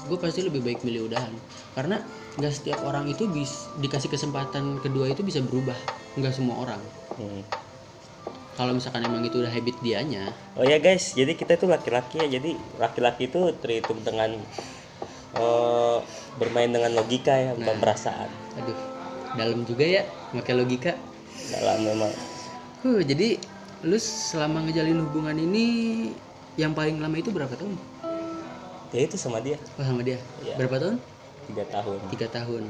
gue 0.00 0.18
pasti 0.18 0.42
lebih 0.42 0.62
baik 0.62 0.82
milih 0.82 1.06
udahan 1.06 1.30
karena 1.74 2.02
nggak 2.38 2.52
setiap 2.52 2.78
orang 2.82 3.06
itu 3.06 3.26
bis 3.26 3.68
dikasih 3.78 4.08
kesempatan 4.08 4.78
kedua 4.80 5.10
itu 5.10 5.20
bisa 5.20 5.42
berubah 5.42 5.76
nggak 6.16 6.34
semua 6.34 6.62
orang 6.62 6.80
Hmm. 7.10 7.42
kalau 8.54 8.72
misalkan 8.72 9.02
emang 9.02 9.20
itu 9.20 9.42
udah 9.42 9.50
habit 9.50 9.76
dianya 9.82 10.30
Oh 10.54 10.64
ya 10.64 10.78
guys, 10.78 11.12
jadi 11.12 11.34
kita 11.34 11.58
itu 11.58 11.66
laki-laki 11.66 12.22
ya. 12.22 12.38
Jadi 12.38 12.54
laki-laki 12.76 13.28
itu 13.28 13.40
terhitung 13.60 14.00
dengan 14.00 14.30
eh, 15.32 15.98
bermain 16.36 16.70
dengan 16.70 16.90
logika 16.92 17.34
ya, 17.34 17.52
bukan 17.52 17.66
Nah. 17.66 17.82
perasaan. 17.82 18.30
aduh 18.56 18.78
dalam 19.34 19.62
juga 19.62 19.84
ya 19.84 20.02
pakai 20.32 20.54
logika 20.54 20.92
Dalam 21.50 21.82
memang 21.82 22.10
huh, 22.82 23.00
jadi 23.02 23.38
lu 23.82 23.96
selama 23.96 24.64
ngejalin 24.64 25.02
hubungan 25.02 25.36
ini 25.36 25.66
yang 26.58 26.72
paling 26.74 26.98
lama 26.98 27.16
itu 27.18 27.30
berapa 27.30 27.52
tahun 27.54 27.76
ya 28.90 29.00
itu 29.06 29.14
sama 29.14 29.38
dia 29.38 29.58
Oh 29.78 29.84
sama 29.86 30.02
dia. 30.02 30.18
Iya. 30.42 30.58
Berapa 30.58 30.76
tahun? 30.82 30.96
tiga 31.50 31.64
tahun. 31.66 31.98
Tiga 32.10 32.26
tahun. 32.30 32.62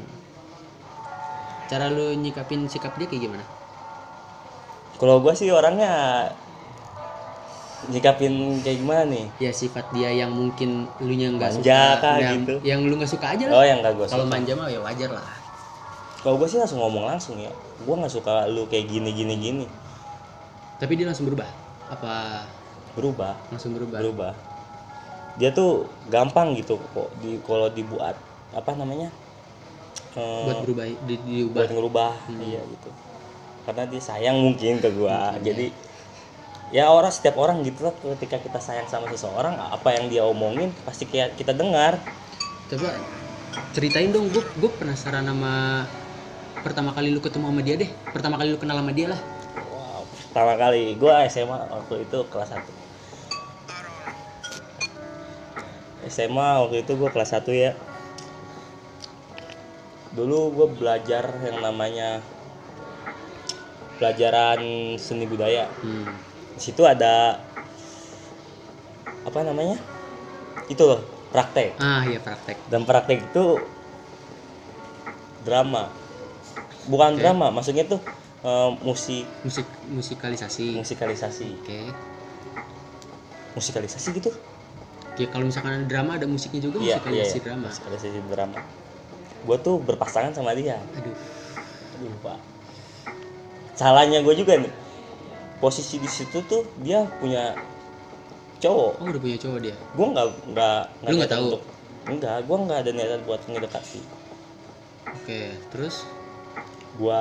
Cara 1.68 1.87
lu 1.92 2.16
nyikapin 2.18 2.66
sikap 2.66 2.96
dia 2.96 3.06
kayak 3.06 3.30
gimana? 3.30 3.44
Kalau 4.96 5.22
gua 5.22 5.32
sih 5.37 5.49
orangnya 5.52 6.26
nyikapin 7.88 8.60
kayak 8.60 8.78
gimana 8.84 9.02
nih? 9.08 9.26
Ya 9.40 9.52
sifat 9.54 9.88
dia 9.96 10.12
yang 10.12 10.32
mungkin 10.32 10.84
lu 11.00 11.14
nya 11.16 11.32
nggak 11.32 11.52
suka, 11.56 11.80
kah 12.02 12.16
yang, 12.20 12.44
gitu? 12.44 12.54
yang 12.66 12.80
lu 12.84 13.00
nggak 13.00 13.08
suka 13.08 13.26
aja 13.32 13.44
Oh 13.49 13.56
lah. 13.56 13.64
yang 13.64 13.78
gak 13.80 13.94
gua 13.96 14.06
Kalau 14.08 14.26
manja 14.28 14.52
mah 14.52 14.68
ya 14.68 14.80
wajar 14.84 15.10
lah. 15.14 15.25
Kalau 16.20 16.37
gua 16.37 16.49
sih 16.49 16.60
langsung 16.60 16.84
ngomong 16.84 17.08
langsung 17.08 17.40
ya. 17.40 17.52
Gua 17.88 17.96
nggak 17.96 18.12
suka 18.12 18.44
lu 18.50 18.68
kayak 18.68 18.90
gini 18.92 19.10
gini 19.16 19.34
gini. 19.40 19.66
Tapi 20.76 20.92
dia 20.96 21.08
langsung 21.08 21.28
berubah. 21.28 21.49
Apa 21.88 22.44
Berubah, 22.99 23.35
langsung 23.50 23.73
berubah? 23.76 23.99
berubah. 24.02 24.32
Dia 25.38 25.54
tuh 25.54 25.87
gampang 26.11 26.59
gitu 26.59 26.76
kok 26.76 27.09
di 27.23 27.38
kalau 27.47 27.70
dibuat 27.70 28.18
apa 28.50 28.70
namanya? 28.75 29.09
Eh, 30.18 30.44
Buat 30.47 30.66
berubah, 30.66 30.85
di, 31.06 31.14
diubah. 31.23 31.62
buat 31.62 31.70
ngerubah 31.70 32.12
iya 32.42 32.59
gitu 32.66 32.90
karena 33.62 33.87
dia 33.87 34.02
sayang 34.02 34.42
mungkin 34.42 34.82
ke 34.82 34.90
gua 34.90 35.38
jadi 35.38 35.70
ya 36.75 36.90
orang 36.90 37.14
setiap 37.14 37.38
orang 37.38 37.62
gitu 37.62 37.87
lah 37.87 37.94
ketika 38.18 38.42
kita 38.42 38.59
sayang 38.59 38.90
sama 38.90 39.06
seseorang 39.06 39.54
apa 39.54 39.94
yang 39.94 40.11
dia 40.11 40.26
omongin 40.26 40.75
pasti 40.82 41.06
kayak 41.06 41.38
kita 41.38 41.54
dengar 41.54 41.94
Coba 42.70 42.94
ceritain 43.75 44.14
dong, 44.14 44.30
gue 44.30 44.42
gue 44.62 44.70
penasaran 44.78 45.26
sama 45.26 45.82
pertama 46.62 46.94
kali 46.94 47.11
lu 47.11 47.18
ketemu 47.18 47.50
sama 47.50 47.62
dia 47.66 47.75
deh. 47.75 47.90
Pertama 48.14 48.38
kali 48.38 48.54
lu 48.54 48.62
kenal 48.62 48.78
sama 48.78 48.94
dia 48.94 49.11
lah. 49.11 49.20
Pertama 50.30 50.54
kali. 50.54 50.94
Gua 50.94 51.26
SMA 51.26 51.58
waktu 51.75 52.06
itu 52.06 52.18
kelas 52.30 52.54
1 52.54 52.62
SMA 56.06 56.49
waktu 56.62 56.87
itu 56.87 56.94
gua 56.94 57.10
kelas 57.10 57.34
1 57.34 57.50
ya. 57.50 57.75
Dulu 60.14 60.54
gua 60.54 60.70
belajar 60.70 61.34
yang 61.42 61.58
namanya 61.58 62.22
pelajaran 63.99 64.62
seni 64.96 65.26
budaya. 65.26 65.66
Hmm. 65.82 66.08
di 66.54 66.62
situ 66.62 66.87
ada 66.87 67.42
apa 69.26 69.38
namanya? 69.42 69.76
Itu 70.70 70.87
loh 70.87 71.02
praktek. 71.34 71.75
Ah 71.82 72.06
iya 72.06 72.22
praktek. 72.22 72.56
dan 72.70 72.87
praktek 72.87 73.26
itu 73.26 73.58
drama. 75.42 75.90
Bukan 76.87 77.18
Oke. 77.18 77.20
drama 77.20 77.50
maksudnya 77.50 77.82
tuh 77.87 78.00
eh, 78.40 78.70
musik 78.80 79.26
Musik 79.40 79.66
musikalisasi. 79.87 80.75
musikalisasi 80.75 81.49
Oke. 81.56 81.80
musikalisasi 83.52 84.09
gitu 84.14 84.30
Ya 85.18 85.28
kalau 85.28 85.44
misalkan 85.44 85.75
ada 85.75 85.85
drama 85.85 86.16
ada 86.16 86.25
musiknya 86.25 86.64
juga 86.64 86.80
iya 86.80 86.97
musikalisasi 86.97 87.37
iya. 87.37 87.44
drama. 87.44 87.66
musikalisasi 87.68 88.18
drama 88.25 88.61
gue 89.40 89.56
tuh 89.59 89.76
berpasangan 89.78 90.32
sama 90.32 90.52
dia 90.52 90.80
Aduh. 90.94 91.16
aduh 91.97 92.16
pak 92.23 92.38
salahnya 93.75 94.20
gue 94.20 94.35
juga 94.35 94.56
nih 94.56 94.73
posisi 95.59 95.97
di 95.97 96.09
situ 96.09 96.40
tuh 96.42 96.64
dia 96.78 97.04
punya 97.18 97.52
cowok 98.59 98.92
Oh 98.97 99.09
udah 99.09 99.20
punya 99.20 99.37
cowok 99.37 99.59
dia. 99.61 99.76
gue 99.76 100.06
nggak 100.06 100.26
nggak 100.52 100.80
Lu 101.02 101.14
nggak 101.16 101.30
tahu? 101.30 101.44
untuk- 101.50 101.66
enggak 102.06 102.37
gue 102.44 102.56
nggak 102.59 102.78
ada 102.78 102.90
niatan 102.92 103.20
buat 103.25 103.40
ngedekati 103.44 104.00
Oke. 105.12 105.40
Terus 105.68 106.06
gua 107.00 107.21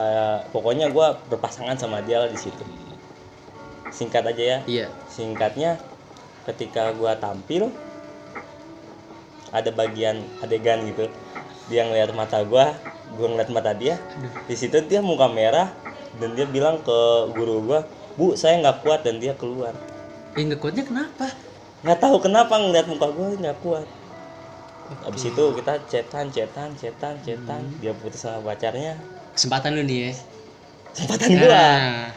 pokoknya 0.51 0.91
gua 0.91 1.15
berpasangan 1.31 1.79
sama 1.79 2.03
dia 2.03 2.19
lah 2.19 2.29
di 2.29 2.35
situ. 2.35 2.63
Singkat 3.89 4.35
aja 4.35 4.43
ya. 4.43 4.59
Iya. 4.67 4.87
singkatnya 5.07 5.79
ketika 6.43 6.91
gua 6.93 7.15
tampil 7.15 7.71
ada 9.55 9.71
bagian 9.71 10.19
adegan 10.43 10.83
gitu. 10.83 11.07
Dia 11.71 11.87
ngeliat 11.87 12.11
mata 12.11 12.43
gua 12.43 12.75
gua 13.15 13.27
ngeliat 13.31 13.49
mata 13.55 13.71
dia. 13.71 13.95
Di 14.45 14.59
situ 14.59 14.75
dia 14.83 14.99
muka 14.99 15.31
merah 15.31 15.71
dan 16.19 16.35
dia 16.35 16.43
bilang 16.43 16.83
ke 16.83 16.99
guru 17.31 17.63
gua 17.63 17.87
bu 18.19 18.35
saya 18.35 18.59
nggak 18.59 18.83
kuat 18.83 19.07
dan 19.07 19.23
dia 19.23 19.31
keluar. 19.39 19.71
Eh 20.35 20.43
nggak 20.43 20.59
kuatnya 20.59 20.83
kenapa? 20.83 21.31
nggak 21.79 21.99
tahu 22.03 22.19
kenapa 22.19 22.59
ngeliat 22.59 22.91
muka 22.91 23.07
gua 23.07 23.31
nggak 23.39 23.59
kuat. 23.63 23.87
Oke. 24.89 25.05
habis 25.05 25.23
itu 25.29 25.43
kita 25.53 25.73
cetan 25.85 26.27
cetan 26.33 26.69
cetan 26.75 27.13
cetan. 27.23 27.61
Dia 27.79 27.93
putus 27.93 28.25
sama 28.25 28.41
pacarnya 28.41 28.97
Kesempatan 29.39 29.71
lu 29.71 29.87
nih 29.87 29.99
ya. 30.03 30.13
kesempatan 30.91 31.31
gua 31.31 31.47
Nah. 31.47 32.11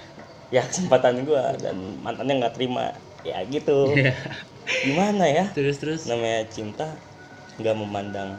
ya 0.51 0.63
kesempatan 0.67 1.23
gua 1.23 1.55
dan 1.55 1.77
mantannya 2.03 2.35
nggak 2.35 2.55
terima 2.57 2.91
ya 3.23 3.39
gitu 3.47 3.95
gimana 4.91 5.23
ya 5.25 5.47
terus 5.55 5.79
terus. 5.79 6.03
namanya 6.03 6.43
cinta 6.49 6.91
nggak 7.57 7.79
memandang 7.79 8.35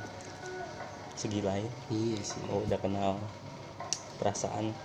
segi 1.15 1.39
lain 1.39 1.63
Iya 1.87 2.19
sih. 2.19 2.43
oh 2.43 2.59
udah 2.59 2.75
kenal 2.75 3.23
perasaan 4.19 4.75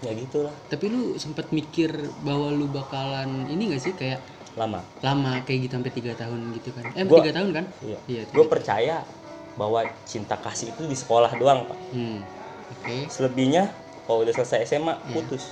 ya 0.00 0.16
gitulah 0.16 0.54
Tapi 0.64 0.88
lu 0.88 1.12
sempat 1.14 1.52
mikir 1.52 1.92
bahwa 2.18 2.48
lu 2.48 2.72
bakalan 2.72 3.44
ini 3.44 3.68
gak 3.68 3.82
sih 3.82 3.92
kayak 3.92 4.24
lama 4.56 4.80
lama 4.98 5.44
kayak 5.44 5.68
gitu 5.68 5.76
sampai 5.76 5.92
tiga 5.92 6.16
tahun 6.16 6.40
gitu 6.56 6.72
kan? 6.72 6.88
Eh 6.96 7.04
Gua- 7.04 7.20
tiga 7.20 7.36
tahun 7.36 7.50
kan? 7.52 7.64
iya 7.84 7.98
Iya. 8.08 8.22
gue 8.24 8.46
percaya 8.48 9.04
bahwa 9.54 9.84
cinta 10.02 10.40
kasih 10.40 10.72
itu 10.72 10.82
di 10.82 10.96
sekolah 10.96 11.36
doang 11.36 11.68
pak 11.68 11.78
Hmm. 11.92 12.24
Oke. 12.68 13.08
selebihnya 13.08 13.72
kalau 14.04 14.24
udah 14.24 14.34
selesai 14.34 14.64
SMA 14.64 14.94
Iya. 14.94 15.12
putus 15.12 15.44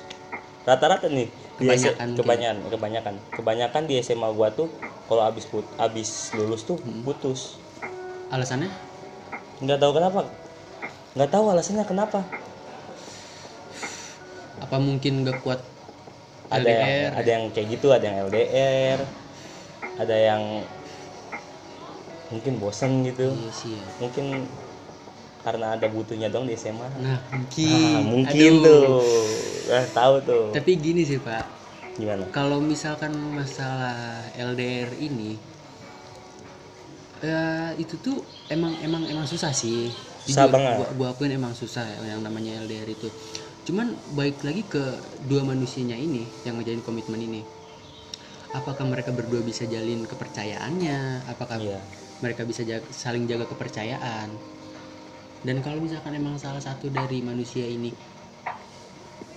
rata-rata 0.67 1.07
nih 1.07 1.29
di 1.57 1.65
Kebanyakan 1.65 1.95
S- 1.95 2.13
mungkin. 2.13 2.19
kebanyakan 2.21 2.57
kebanyakan 2.73 3.15
kebanyakan 3.33 3.83
di 3.87 3.95
SMA 4.03 4.29
gua 4.35 4.49
tuh 4.53 4.69
kalau 5.07 5.23
abis 5.23 5.47
put 5.47 5.65
abis 5.79 6.35
lulus 6.35 6.67
tuh 6.67 6.77
Hmm. 6.83 7.07
putus 7.07 7.57
Alasannya? 8.29 8.69
nggak 9.63 9.79
tahu 9.81 9.93
kenapa 9.97 10.21
nggak 11.17 11.31
tahu 11.33 11.45
alasannya 11.49 11.85
kenapa 11.87 12.21
Apa 14.57 14.77
mungkin 14.81 15.23
gak 15.23 15.39
kuat 15.45 15.61
ada 16.49 16.65
LDR? 16.65 16.81
yang 16.81 16.93
ada 17.15 17.31
yang 17.31 17.45
kayak 17.53 17.69
gitu 17.77 17.87
ada 17.93 18.05
yang 18.05 18.17
LDR 18.27 18.99
ada 19.97 20.17
yang 20.17 20.43
mungkin 22.29 22.59
bosen 22.59 23.07
gitu 23.07 23.31
Iya 23.33 23.53
sih 23.55 23.73
ya. 23.79 23.87
mungkin 24.03 24.51
karena 25.47 25.79
ada 25.79 25.87
butuhnya 25.87 26.27
dong 26.27 26.51
di 26.51 26.59
SMA 26.59 26.91
Nah 26.99 27.23
mungkin. 27.31 27.71
ah, 27.71 28.03
mungkin. 28.03 28.51
Aduh. 28.59 28.67
tuh. 28.67 28.99
Ah, 29.71 29.87
tahu 29.87 30.15
tuh. 30.21 30.45
Tapi 30.51 30.75
gini 30.75 31.07
sih 31.07 31.23
pak, 31.23 31.47
gimana? 31.95 32.27
Kalau 32.35 32.59
misalkan 32.59 33.15
masalah 33.31 33.95
LDR 34.35 34.91
ini 34.99 35.39
ya 37.17 37.73
itu 37.75 37.97
tuh 37.97 38.21
emang 38.49 38.75
emang 38.83 39.07
emang 39.07 39.25
susah 39.25 39.55
sih. 39.55 39.87
Susah 40.27 40.51
banget. 40.51 40.83
gua, 40.83 40.89
gua 40.93 41.09
akuin 41.15 41.31
emang 41.31 41.55
susah 41.55 41.87
ya, 41.87 42.19
yang 42.19 42.21
namanya 42.21 42.59
LDR 42.61 42.91
itu. 42.91 43.07
Cuman 43.63 43.95
baik 44.13 44.43
lagi 44.43 44.63
ke 44.63 44.83
dua 45.23 45.43
manusianya 45.43 45.95
ini 45.95 46.27
yang 46.43 46.59
ngejalin 46.59 46.83
komitmen 46.83 47.23
ini. 47.23 47.43
Apakah 48.51 48.83
mereka 48.83 49.11
berdua 49.11 49.43
bisa 49.43 49.63
jalin 49.65 50.03
kepercayaannya? 50.03 51.27
Apakah 51.27 51.59
Iya. 51.59 51.79
mereka 52.19 52.43
bisa 52.43 52.63
jaga- 52.63 52.89
saling 52.91 53.27
jaga 53.27 53.45
kepercayaan 53.45 54.56
dan 55.47 55.63
kalau 55.63 55.79
misalkan 55.79 56.11
emang 56.19 56.35
salah 56.43 56.59
satu 56.59 56.91
dari 56.91 57.23
manusia 57.23 57.63
ini 57.63 57.95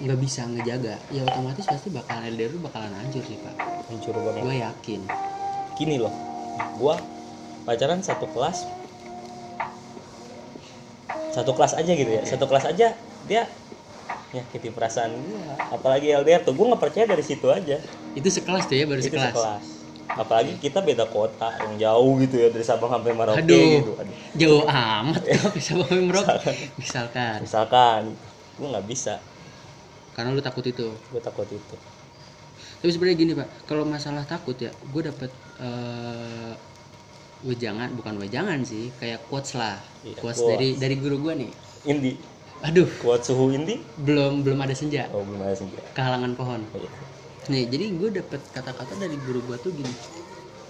nggak 0.02 0.18
bisa 0.18 0.42
ngejaga 0.50 0.98
ya 1.14 1.22
otomatis 1.22 1.70
pasti 1.70 1.94
bakalan 1.94 2.34
LDR 2.34 2.50
lu 2.58 2.66
bakalan 2.66 2.90
hancur 2.98 3.22
sih 3.22 3.38
pak. 3.38 3.54
Hancur 3.94 4.18
banget. 4.18 4.42
Gue 4.42 4.56
yakin. 4.58 5.02
Gini 5.78 5.96
loh 6.02 6.14
gua 6.82 6.98
pacaran 7.70 8.02
satu 8.02 8.26
kelas 8.34 8.66
satu 11.30 11.54
kelas 11.54 11.78
aja 11.78 11.92
gitu 11.94 12.10
ya. 12.10 12.26
Satu 12.26 12.50
kelas 12.50 12.66
aja 12.74 12.98
dia 13.30 13.42
nyakiti 14.34 14.74
perasaan 14.74 15.14
gua. 15.14 15.62
Apalagi 15.70 16.10
LDR 16.10 16.42
tuh 16.42 16.58
gua 16.58 16.74
nggak 16.74 16.82
percaya 16.90 17.06
dari 17.06 17.22
situ 17.22 17.54
aja. 17.54 17.78
Itu 18.18 18.34
sekelas 18.34 18.66
tuh 18.66 18.82
ya 18.82 18.90
baru 18.90 18.98
itu 18.98 19.14
sekelas. 19.14 19.38
sekelas 19.38 19.79
apalagi 20.18 20.58
kita 20.58 20.82
beda 20.82 21.06
kota 21.06 21.54
yang 21.62 21.74
jauh 21.78 22.18
gitu 22.18 22.36
ya 22.42 22.48
dari 22.50 22.66
Sabang 22.66 22.90
sampai 22.90 23.14
Merauke 23.14 23.46
Aduh. 23.46 23.70
gitu. 23.78 23.92
Aduh. 24.00 24.16
jauh 24.34 24.64
amat 24.66 25.22
tuh 25.22 25.52
bisa 25.54 25.72
bawa 25.78 25.94
merokok 26.02 26.40
misalkan. 26.82 27.38
Misalkan. 27.46 28.02
Gua 28.58 28.68
nggak 28.74 28.88
bisa. 28.90 29.22
Karena 30.18 30.34
lu 30.34 30.42
takut 30.42 30.66
itu. 30.66 30.90
Gua 31.14 31.22
takut 31.22 31.46
itu. 31.48 31.76
Tapi 32.80 32.90
sebenarnya 32.90 33.18
gini 33.20 33.32
pak. 33.36 33.48
Kalau 33.68 33.84
masalah 33.84 34.24
takut 34.24 34.56
ya 34.56 34.72
gue 34.72 35.02
dapet 35.04 35.32
eh 35.60 36.54
wejangan 37.40 37.96
bukan 37.96 38.20
wejangan 38.20 38.60
sih 38.68 38.92
kayak 39.00 39.24
quotes 39.28 39.56
lah. 39.56 39.80
Iya, 40.04 40.16
quotes 40.20 40.40
quotes. 40.44 40.52
dari 40.56 40.68
dari 40.80 40.96
guru 40.96 41.20
gue 41.20 41.34
nih. 41.46 41.52
Indi. 41.88 42.14
Aduh. 42.60 42.88
Kuat 43.00 43.24
suhu 43.24 43.56
Indi? 43.56 43.80
Belum 44.00 44.44
belum 44.44 44.60
ada 44.60 44.76
senja. 44.76 45.08
Oh 45.16 45.24
belum 45.24 45.44
ada 45.44 45.56
senja. 45.56 45.80
Kehalangan 45.96 46.36
pohon. 46.36 46.62
Iya. 46.76 46.92
Nih 47.50 47.68
jadi 47.68 47.86
gue 47.98 48.10
dapet 48.22 48.42
kata-kata 48.54 48.96
dari 48.96 49.18
guru 49.26 49.44
gue 49.50 49.58
tuh 49.60 49.74
gini 49.74 49.94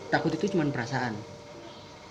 takut 0.09 0.33
itu 0.33 0.49
cuma 0.51 0.65
perasaan. 0.67 1.13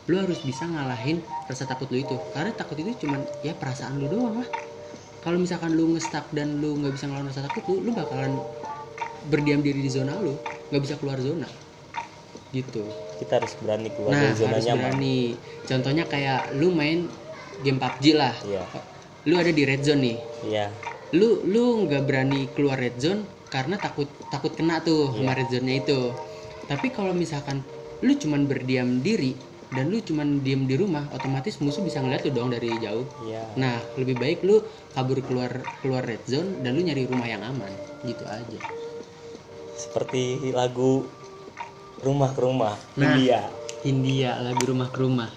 Lu 0.09 0.17
harus 0.17 0.41
bisa 0.41 0.65
ngalahin 0.65 1.21
rasa 1.45 1.69
takut 1.69 1.91
lu 1.93 2.01
itu 2.01 2.17
karena 2.33 2.55
takut 2.57 2.79
itu 2.81 3.05
cuman 3.05 3.21
ya 3.45 3.53
perasaan 3.53 4.01
lu 4.01 4.09
doang 4.09 4.41
lah. 4.41 4.49
Kalau 5.21 5.37
misalkan 5.37 5.75
lu 5.75 5.93
ngestak 5.93 6.31
dan 6.33 6.63
lu 6.63 6.79
nggak 6.81 6.97
bisa 6.97 7.11
ngelawan 7.11 7.29
rasa 7.29 7.45
takut 7.45 7.67
lu 7.69 7.85
lu 7.85 7.91
bakalan 7.93 8.41
berdiam 9.29 9.61
diri 9.61 9.85
di 9.85 9.91
zona 9.91 10.17
lu 10.17 10.39
nggak 10.73 10.83
bisa 10.83 10.95
keluar 10.97 11.21
zona. 11.21 11.51
Gitu. 12.55 12.81
Kita 13.21 13.43
harus 13.43 13.53
berani 13.61 13.93
keluar 13.93 14.17
nah 14.17 14.23
dari 14.25 14.37
zona 14.39 14.57
harus 14.57 14.65
nyaman. 14.65 14.81
berani. 14.81 15.19
Contohnya 15.69 16.05
kayak 16.09 16.41
lu 16.57 16.73
main 16.73 17.05
game 17.61 17.77
PUBG 17.77 18.05
lah. 18.17 18.33
Iya. 18.47 18.65
Lu 19.29 19.35
ada 19.37 19.53
di 19.53 19.63
red 19.69 19.83
zone 19.85 20.01
nih. 20.01 20.19
Iya. 20.49 20.67
Lu 21.13 21.45
lu 21.45 21.85
nggak 21.85 22.03
berani 22.09 22.49
keluar 22.57 22.81
red 22.81 22.97
zone 22.97 23.29
karena 23.49 23.77
takut 23.81 24.09
takut 24.29 24.53
kena 24.53 24.81
tuh 24.81 25.13
Iya. 25.17 25.33
red 25.35 25.49
zone-nya 25.49 25.77
itu. 25.81 26.13
Tapi 26.69 26.93
kalau 26.93 27.17
misalkan 27.17 27.65
lu 28.05 28.13
cuman 28.15 28.45
berdiam 28.45 29.01
diri 29.01 29.35
dan 29.69 29.93
lu 29.93 30.01
cuman 30.01 30.41
diem 30.41 30.65
di 30.65 30.77
rumah 30.77 31.05
otomatis 31.13 31.61
musuh 31.61 31.85
bisa 31.85 32.01
ngeliat 32.01 32.25
lu 32.25 32.33
dong 32.33 32.53
dari 32.53 32.73
jauh. 32.79 33.05
Iya. 33.25 33.45
Nah 33.57 33.77
lebih 33.97 34.17
baik 34.17 34.45
lu 34.45 34.61
kabur 34.93 35.21
keluar 35.25 35.53
keluar 35.81 36.05
red 36.05 36.21
zone 36.25 36.61
dan 36.61 36.77
lu 36.77 36.85
nyari 36.85 37.09
rumah 37.09 37.29
yang 37.29 37.43
aman. 37.43 37.73
Gitu 38.05 38.25
aja. 38.25 38.61
Seperti 39.75 40.53
lagu 40.53 41.09
rumah 42.01 42.31
ke 42.33 42.41
rumah 42.41 42.75
Nah. 42.97 43.17
India. 43.17 43.41
India 43.83 44.37
lagu 44.43 44.63
rumah 44.67 44.89
ke 44.91 44.99
rumah. 45.01 45.31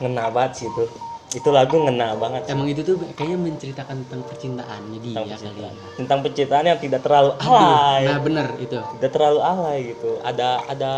Ngena 0.00 0.32
banget 0.32 0.64
sih 0.64 0.66
itu 0.66 0.84
itu 1.30 1.48
lagu 1.54 1.78
ngena 1.78 2.18
banget. 2.18 2.42
Emang 2.50 2.66
itu 2.66 2.82
tuh 2.82 2.98
kayaknya 3.14 3.38
menceritakan 3.38 4.02
tentang 4.02 4.22
percintaannya 4.26 4.98
dia 4.98 5.14
tentang 5.14 5.22
kali 5.22 5.30
ya. 5.30 5.36
percintaan. 5.38 5.74
Tentang 5.94 6.18
percintaan 6.26 6.64
yang 6.66 6.80
tidak 6.82 7.00
terlalu 7.06 7.30
Aduh, 7.38 7.54
alay. 7.54 8.02
nah 8.10 8.18
bener 8.18 8.46
itu. 8.58 8.78
Tidak 8.98 9.10
terlalu 9.14 9.40
alay 9.40 9.78
gitu. 9.94 10.10
Ada 10.26 10.48
ada 10.66 10.92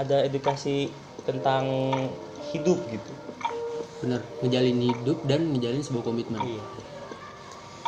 ada 0.00 0.16
edukasi 0.24 0.88
tentang 1.28 1.64
hidup 2.48 2.80
gitu. 2.88 3.12
Bener 4.00 4.24
ngejalin 4.40 4.78
hidup 4.88 5.18
dan 5.28 5.52
ngejalin 5.52 5.84
sebuah 5.84 6.04
komitmen. 6.08 6.40
Iya. 6.40 6.64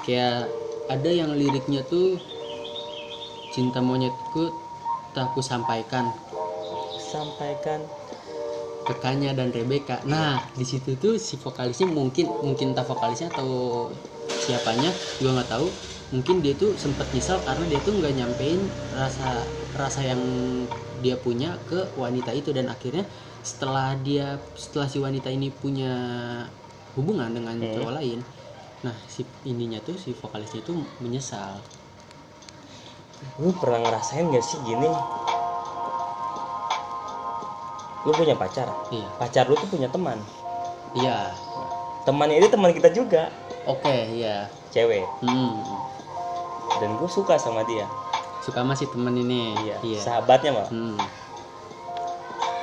Kayak 0.04 0.38
ada 0.92 1.10
yang 1.10 1.32
liriknya 1.32 1.80
tuh 1.88 2.20
cinta 3.56 3.80
monyetku 3.80 4.52
tak 5.16 5.32
ku 5.32 5.40
sampaikan. 5.40 6.12
Sampaikan 7.00 7.82
ke 8.86 8.94
Kanya 8.98 9.30
dan 9.36 9.52
Rebecca. 9.52 10.00
Nah 10.08 10.40
di 10.56 10.64
situ 10.64 10.96
tuh 10.96 11.14
si 11.20 11.36
vokalisnya 11.36 11.86
mungkin 11.88 12.26
mungkin 12.40 12.72
tak 12.76 12.88
vokalisnya 12.88 13.28
atau 13.32 13.48
siapanya 14.28 14.90
juga 15.20 15.40
nggak 15.40 15.50
tahu. 15.50 15.66
Mungkin 16.10 16.42
dia 16.42 16.58
tuh 16.58 16.74
sempet 16.74 17.06
nyesal 17.14 17.38
karena 17.46 17.64
dia 17.70 17.80
tuh 17.86 17.94
nggak 18.02 18.14
nyampein 18.18 18.60
rasa 18.98 19.46
rasa 19.78 20.02
yang 20.02 20.18
dia 21.00 21.14
punya 21.16 21.54
ke 21.70 21.86
wanita 21.96 22.34
itu 22.34 22.50
dan 22.50 22.66
akhirnya 22.68 23.06
setelah 23.40 23.94
dia 24.02 24.36
setelah 24.58 24.90
si 24.90 24.98
wanita 25.00 25.30
ini 25.32 25.48
punya 25.48 25.94
hubungan 26.98 27.30
dengan 27.30 27.56
Hmm. 27.56 27.72
cowok 27.72 27.92
lain, 28.02 28.18
nah 28.82 28.92
si 29.06 29.22
ininya 29.46 29.78
tuh 29.80 29.94
si 29.96 30.10
vokalisnya 30.12 30.60
itu 30.66 30.74
menyesal. 31.00 31.62
lu 33.40 33.52
pernah 33.56 33.80
ngerasain 33.84 34.32
gak 34.32 34.44
sih 34.44 34.56
gini 34.64 34.88
lu 38.02 38.12
punya 38.12 38.32
pacar 38.34 38.68
Iya, 38.88 39.06
pacar 39.16 39.44
lu 39.44 39.54
tuh 39.54 39.68
punya 39.68 39.88
teman 39.88 40.16
iya, 40.96 41.30
temannya 42.02 42.40
itu 42.40 42.48
teman 42.48 42.72
kita 42.72 42.88
juga 42.90 43.28
oke, 43.64 43.96
iya. 44.10 44.48
cewek 44.72 45.04
Hmm. 45.22 45.60
dan 46.80 46.96
gue 46.96 47.10
suka 47.10 47.36
sama 47.36 47.62
dia 47.64 47.84
Suka 48.40 48.64
masih 48.64 48.88
temen 48.88 49.12
ini. 49.20 49.52
iya, 49.68 49.76
iya. 49.84 50.00
sahabatnya 50.00 50.50
malah 50.56 50.70
Hmm. 50.72 50.96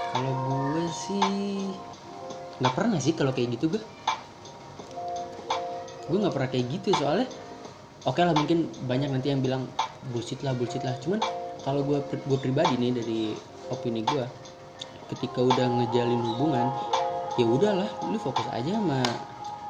Kalau 0.09 0.33
gue 0.33 0.83
sih 0.89 1.69
nggak 2.57 2.73
pernah 2.73 2.97
sih 2.97 3.13
kalau 3.13 3.29
kayak 3.29 3.53
gitu 3.53 3.77
gue. 3.77 3.83
Gue 6.09 6.17
nggak 6.17 6.33
pernah 6.33 6.49
kayak 6.49 6.65
gitu 6.73 6.89
soalnya. 6.97 7.29
Oke 8.09 8.25
lah 8.25 8.33
mungkin 8.33 8.65
banyak 8.89 9.13
nanti 9.13 9.29
yang 9.29 9.45
bilang 9.45 9.69
bullshit 10.09 10.41
lah 10.41 10.57
bullshit 10.57 10.81
lah. 10.81 10.97
Cuman 10.97 11.21
kalau 11.61 11.85
gue 11.85 12.01
gue 12.01 12.39
pribadi 12.41 12.73
nih 12.81 12.97
dari 12.97 13.21
opini 13.69 14.01
gue, 14.01 14.25
ketika 15.11 15.39
udah 15.39 15.65
ngejalin 15.79 16.21
hubungan, 16.21 16.67
ya 17.39 17.45
udahlah, 17.47 17.89
lu 18.07 18.17
fokus 18.19 18.47
aja 18.51 18.75
sama 18.75 18.99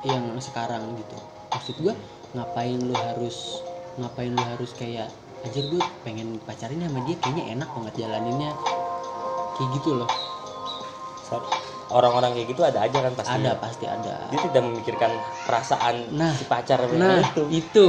yang 0.06 0.24
sekarang 0.42 0.82
gitu. 0.98 1.18
Maksud 1.54 1.76
gue 1.82 1.94
ngapain 2.36 2.78
lu 2.78 2.94
harus 2.94 3.62
ngapain 3.98 4.30
lu 4.30 4.44
harus 4.44 4.72
kayak 4.78 5.10
anjir 5.42 5.66
gue 5.70 5.82
pengen 6.06 6.38
pacarin 6.46 6.82
sama 6.82 7.00
dia 7.06 7.16
kayaknya 7.22 7.44
enak 7.58 7.70
banget 7.74 7.94
jalaninnya. 8.06 8.52
Kayak 9.58 9.70
gitu 9.82 9.90
loh. 9.98 10.10
Orang-orang 11.88 12.36
kayak 12.36 12.48
gitu 12.52 12.62
ada 12.68 12.84
aja 12.84 12.98
kan 13.00 13.14
pasti 13.16 13.36
ada 13.36 13.52
pasti 13.58 13.86
ada. 13.88 14.16
Dia 14.28 14.40
tidak 14.44 14.64
memikirkan 14.64 15.12
perasaan 15.48 15.96
Nah, 16.14 16.36
si 16.36 16.44
pacar 16.46 16.84
nah 16.96 17.24
itu. 17.24 17.44
itu. 17.52 17.88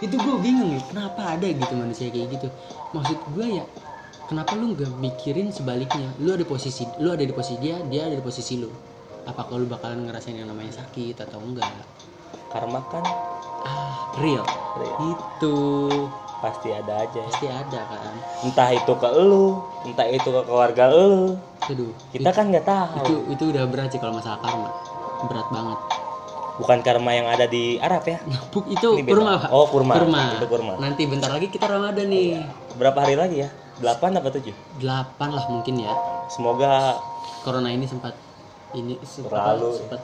Itu 0.00 0.16
gue 0.16 0.36
bingung 0.40 0.80
kenapa 0.88 1.36
ada 1.36 1.44
gitu 1.44 1.72
manusia 1.76 2.08
kayak 2.08 2.36
gitu? 2.36 2.48
Maksud 2.96 3.18
gue 3.36 3.46
ya 3.60 3.64
kenapa 4.30 4.54
lu 4.54 4.78
nggak 4.78 4.94
mikirin 5.02 5.50
sebaliknya? 5.50 6.06
Lu 6.22 6.30
ada 6.30 6.46
posisi 6.46 6.86
lu 7.02 7.10
ada 7.10 7.26
di 7.26 7.34
posisi 7.34 7.58
dia 7.58 7.82
dia 7.90 8.06
ada 8.06 8.14
di 8.14 8.22
posisi 8.22 8.62
lu. 8.62 8.70
Apakah 9.26 9.58
lu 9.58 9.66
bakalan 9.66 10.06
ngerasain 10.06 10.38
yang 10.38 10.46
namanya 10.46 10.78
sakit 10.78 11.18
atau 11.18 11.42
enggak? 11.42 11.66
Karma 12.54 12.78
kan? 12.86 13.02
Ah 13.66 14.14
real. 14.22 14.46
Real. 14.78 14.96
itu. 15.18 15.58
Pasti 16.40 16.70
ada 16.70 17.04
aja. 17.04 17.20
Pasti 17.26 17.46
ada 17.50 17.80
kan? 17.90 18.14
Entah 18.46 18.70
itu 18.70 18.92
ke 18.94 19.08
lu 19.18 19.58
entah 19.82 20.06
itu 20.06 20.28
ke 20.30 20.40
keluarga 20.46 20.84
lu. 20.94 21.34
Aduh 21.66 21.90
kita 22.14 22.30
kan 22.30 22.54
nggak 22.54 22.64
tahu. 22.64 23.02
itu 23.02 23.14
itu 23.34 23.44
udah 23.50 23.66
berat 23.66 23.90
sih 23.90 23.98
kalau 23.98 24.14
masalah 24.14 24.38
karma. 24.38 24.70
Berat 25.26 25.48
banget. 25.50 25.78
Bukan 26.62 26.78
karma 26.86 27.10
yang 27.16 27.26
ada 27.26 27.50
di 27.50 27.82
Arab 27.82 28.06
ya? 28.06 28.22
Itu 28.70 28.94
kurma 29.02 29.42
pak. 29.42 29.50
Oh, 29.50 29.66
kurma. 29.66 29.98
kurma. 29.98 30.38
Itu 30.38 30.46
kurma. 30.46 30.72
nanti 30.78 31.02
bentar 31.10 31.34
lagi 31.34 31.50
kita 31.50 31.66
ramadan 31.66 32.06
nih. 32.06 32.46
Berapa 32.78 33.02
hari 33.02 33.18
lagi 33.18 33.42
ya 33.42 33.50
8 33.80 34.18
apa 34.20 34.28
7 34.28 34.52
delapan 34.80 35.28
lah 35.32 35.44
mungkin 35.48 35.74
ya. 35.80 35.92
Semoga 36.28 37.00
corona 37.42 37.72
ini 37.72 37.88
sempat 37.88 38.14
ini 38.76 38.94
Berlalu. 39.26 39.74
sempat 39.74 40.00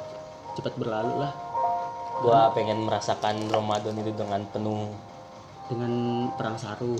cepat 0.56 0.74
berlalu 0.80 1.14
lah. 1.22 1.32
Gua 2.24 2.48
pengen 2.56 2.88
merasakan 2.88 3.46
Ramadan 3.52 3.94
itu 4.00 4.10
dengan 4.16 4.40
penuh. 4.48 4.90
Dengan 5.68 5.92
perang 6.34 6.56
sarung. 6.56 6.96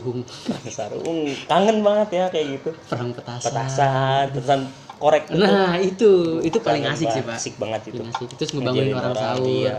Sarung. 0.69 1.33
Kangen 1.49 1.81
banget 1.81 2.09
ya 2.13 2.25
kayak 2.29 2.47
gitu. 2.61 2.71
Perang 2.87 3.11
petasan. 3.17 3.49
Petasan 3.51 4.25
petasan 4.37 4.61
korek 4.97 5.25
itu 5.33 5.41
nah 5.41 5.75
itu. 5.81 6.13
Itu 6.45 6.59
paling 6.61 6.85
kangen 6.85 6.97
asik 7.01 7.09
sih 7.09 7.23
pak. 7.25 7.37
Asik 7.41 7.55
banget 7.57 7.81
itu. 7.89 8.03
Paling 8.05 8.13
asik. 8.13 8.29
Terus 8.37 8.51
ngebangunin 8.53 8.93
orang, 8.93 9.15
sahur. 9.17 9.47
iya. 9.49 9.77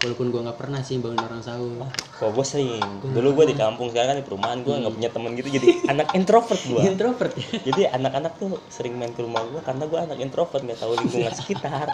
Walaupun 0.00 0.26
gua 0.32 0.40
nggak 0.48 0.58
pernah 0.58 0.80
sih 0.80 0.96
bangun 0.96 1.20
orang 1.20 1.42
sahur. 1.44 1.84
Kok 2.16 2.30
gue 2.32 2.44
sering. 2.44 2.80
Dulu 3.00 3.28
gue 3.36 3.52
di 3.52 3.56
kampung 3.56 3.88
sekarang 3.88 4.12
kan 4.12 4.18
di 4.20 4.26
perumahan 4.26 4.58
gue 4.60 4.72
Hmm. 4.72 4.80
nggak 4.84 4.94
punya 4.96 5.10
temen 5.12 5.30
gitu. 5.34 5.48
Jadi 5.50 5.66
anak 5.86 6.08
introvert 6.12 6.60
gue 6.60 6.80
introvert. 6.92 7.32
Jadi 7.64 7.80
anak-anak 7.86 8.32
tuh 8.36 8.60
sering 8.68 8.96
main 8.96 9.12
ke 9.12 9.20
rumah 9.20 9.44
gue 9.44 9.60
karena 9.60 9.84
gue 9.84 9.98
anak 10.00 10.18
introvert 10.18 10.60
nggak 10.60 10.80
tahu 10.80 10.92
lingkungan 10.96 11.32
sekitar. 11.40 11.88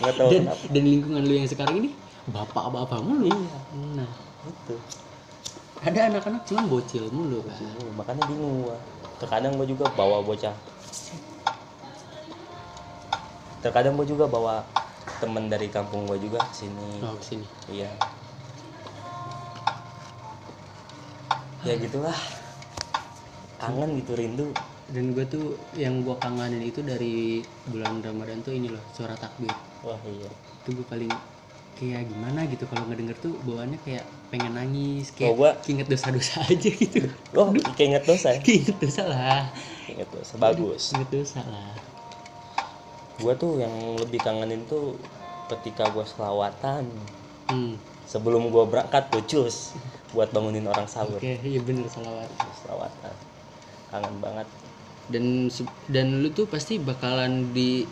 Nggak 0.00 0.14
tahu 0.16 0.28
dan 0.32 0.42
kenapa. 0.48 0.64
dan 0.68 0.82
lingkungan 0.84 1.22
lu 1.24 1.34
yang 1.36 1.48
sekarang 1.48 1.74
ini 1.80 1.88
bapak-bapak 2.28 3.00
mulu. 3.00 3.28
Iya. 3.28 3.58
nah. 3.96 4.10
Itu 4.40 4.74
ada 5.80 6.00
anak-anak 6.12 6.44
cuman 6.44 6.64
bocil 6.68 7.08
mulu 7.08 7.40
kan 7.40 7.56
Bingung, 7.56 7.92
makanya 7.96 8.22
bingung 8.28 8.68
gue 8.68 8.76
terkadang 9.16 9.56
gue 9.56 9.64
juga 9.64 9.88
bawa 9.92 10.20
bocah. 10.20 10.52
Terkadang 13.60 13.96
gue 13.96 14.06
juga 14.08 14.24
bawa 14.24 14.64
temen 15.20 15.46
dari 15.46 15.68
kampung 15.68 16.08
gue 16.08 16.18
juga 16.18 16.40
sini 16.50 16.98
oh 17.00 17.14
ke 17.14 17.24
sini. 17.26 17.46
Iya. 17.70 17.92
Ya 21.60 21.76
gitulah. 21.76 22.16
Kangen 23.60 24.00
gitu 24.00 24.16
rindu. 24.16 24.48
Dan 24.90 25.12
gue 25.12 25.22
tuh 25.22 25.54
yang 25.76 26.00
gue 26.00 26.16
kangenin 26.16 26.64
itu 26.64 26.80
dari 26.82 27.44
bulan 27.68 28.00
Ramadan 28.00 28.40
tuh 28.40 28.56
ini 28.56 28.72
loh 28.72 28.80
suara 28.90 29.12
takbir. 29.14 29.52
Wah 29.84 30.00
iya. 30.08 30.26
Itu 30.64 30.72
gue 30.74 30.86
paling 30.88 31.12
kayak 31.76 32.08
gimana 32.08 32.44
gitu 32.44 32.64
kalau 32.66 32.88
ngedenger 32.88 33.16
tuh 33.20 33.32
bawaannya 33.44 33.78
kayak 33.80 34.04
pengen 34.28 34.52
nangis 34.52 35.12
Oh, 35.12 35.14
kayak 35.16 35.34
gua- 35.36 35.58
inget 35.68 35.86
dosa-dosa 35.86 36.40
aja 36.48 36.70
gitu. 36.70 37.06
Lo 37.36 37.52
keinget 37.76 38.02
dosa. 38.02 38.32
Ya 38.32 38.40
inget 38.40 38.76
dosa 38.80 39.02
lah. 39.04 39.42
Keinget 39.84 40.08
dosa 40.08 40.32
bagus. 40.40 40.96
Inget 40.96 41.10
dosa 41.12 41.40
lah 41.44 41.76
gua 43.20 43.36
tuh 43.36 43.60
yang 43.60 43.72
lebih 44.00 44.18
kangenin 44.18 44.64
tuh 44.66 44.96
ketika 45.52 45.88
gua 45.92 46.02
selawatan. 46.08 46.88
Hmm. 47.50 47.74
sebelum 48.06 48.50
gua 48.50 48.66
berangkat 48.66 49.06
tuh 49.10 49.22
cus 49.26 49.74
buat 50.10 50.30
bangunin 50.34 50.66
orang 50.66 50.86
sahur. 50.90 51.18
Oke 51.18 51.38
iya 51.46 51.62
bener 51.62 51.86
salawat 51.86 52.26
selawatan. 52.62 53.14
Kangen 53.90 54.14
banget. 54.18 54.46
Dan 55.10 55.46
dan 55.90 56.22
lu 56.22 56.30
tuh 56.30 56.46
pasti 56.50 56.78
bakalan 56.82 57.50
di 57.54 57.86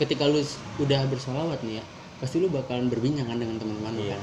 ketika 0.00 0.24
lu 0.28 0.40
udah 0.80 1.04
bersolawat 1.08 1.60
nih 1.64 1.80
ya 1.80 1.84
pasti 2.16 2.40
lu 2.40 2.48
bakalan 2.48 2.88
berbincang 2.88 3.28
kan 3.28 3.36
dengan 3.36 3.60
teman-teman 3.60 3.92
lu 3.96 4.04
Iya. 4.08 4.16
kan. 4.16 4.22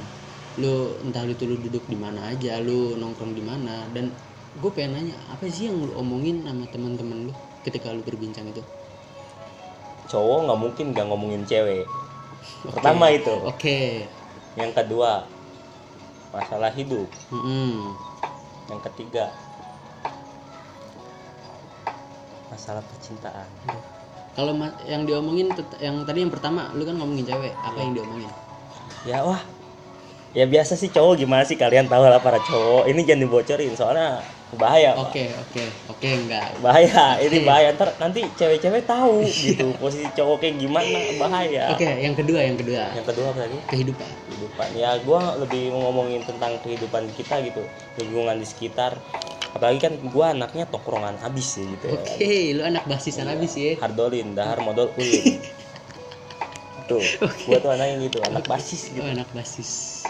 Lu 0.62 0.74
entah 1.06 1.26
itu 1.26 1.46
lu 1.50 1.58
duduk 1.62 1.86
di 1.86 1.98
mana 1.98 2.34
aja 2.34 2.58
lu 2.62 2.98
nongkrong 2.98 3.34
di 3.38 3.42
mana 3.46 3.86
dan 3.94 4.10
gue 4.54 4.70
pengen 4.74 5.02
nanya 5.02 5.16
apa 5.34 5.50
sih 5.50 5.66
yang 5.70 5.82
lu 5.82 5.94
omongin 5.98 6.46
sama 6.46 6.66
teman-teman 6.70 7.30
lu 7.30 7.34
ketika 7.66 7.90
lu 7.90 8.06
berbincang 8.06 8.46
itu 8.50 8.62
cowok 10.14 10.40
nggak 10.46 10.60
mungkin 10.62 10.86
nggak 10.94 11.08
ngomongin 11.10 11.44
cewek. 11.50 11.90
Pertama 12.70 13.10
itu. 13.10 13.34
oke. 13.34 14.06
Yang 14.54 14.72
kedua 14.78 15.26
masalah 16.30 16.70
hidup. 16.70 17.10
Mm-mm. 17.34 17.98
yang 18.72 18.80
ketiga 18.80 19.28
masalah 22.48 22.86
percintaan. 22.86 23.50
Kalau 24.34 24.54
ma- 24.54 24.78
yang 24.86 25.06
diomongin 25.06 25.50
yang 25.82 26.06
tadi 26.06 26.26
yang 26.26 26.32
pertama 26.34 26.70
lu 26.74 26.86
kan 26.86 26.96
ngomongin 26.98 27.26
cewek 27.26 27.54
apa 27.66 27.78
yang 27.82 27.92
diomongin? 27.98 28.32
Ya 29.06 29.20
wah. 29.26 29.42
Ya 30.34 30.50
biasa 30.50 30.74
sih 30.74 30.90
cowok 30.90 31.22
gimana 31.22 31.46
sih? 31.46 31.54
Kalian 31.58 31.86
tahu 31.86 32.08
lah 32.10 32.18
para 32.18 32.42
cowok. 32.42 32.90
Ini 32.90 33.02
jangan 33.06 33.22
dibocorin 33.30 33.74
soalnya 33.78 34.22
bahaya 34.58 34.98
oke 34.98 35.24
oke 35.38 35.64
oke 35.92 36.08
enggak. 36.08 36.48
Bahaya 36.60 37.18
ini 37.24 37.48
bahaya. 37.48 37.72
Ntar 37.76 37.96
nanti 37.98 38.28
cewek-cewek 38.36 38.84
tahu 38.84 39.24
gitu 39.24 39.72
posisi 39.82 40.08
cowok 40.14 40.38
kayak 40.44 40.56
gimana 40.60 41.00
bahaya. 41.18 41.72
Oke 41.74 41.88
yang 41.88 42.16
kedua 42.16 42.40
yang 42.44 42.58
kedua. 42.60 42.84
Yang 42.92 43.06
kedua 43.14 43.26
apa 43.32 43.40
tadi 43.48 43.58
kehidupan. 43.72 44.10
Kehidupan. 44.28 44.68
Ya 44.76 44.92
gua 45.02 45.40
lebih 45.40 45.72
ngomongin 45.72 46.22
tentang 46.28 46.60
kehidupan 46.62 47.08
kita 47.16 47.40
gitu 47.46 47.64
lingkungan 48.00 48.36
di 48.38 48.48
sekitar. 48.48 49.00
Apalagi 49.54 49.80
kan 49.80 49.94
gua 50.12 50.34
anaknya 50.34 50.66
tokrongan 50.68 51.22
abis 51.24 51.60
sih 51.60 51.66
gitu 51.78 51.86
ya. 51.88 51.96
Oke 51.96 52.34
lu 52.58 52.62
anak 52.68 52.84
basisan 52.90 53.32
habis 53.32 53.54
ya. 53.56 53.80
Hardolin 53.80 54.36
dahar 54.36 54.60
modal 54.60 54.92
ulin. 55.00 55.40
Tuh 56.90 57.00
gua 57.48 57.58
tuh 57.64 57.72
anaknya 57.72 58.12
gitu 58.12 58.20
anak 58.20 58.44
basis 58.44 58.92
gitu. 58.92 59.00
Oh, 59.00 59.08
anak 59.08 59.32
basis. 59.32 60.04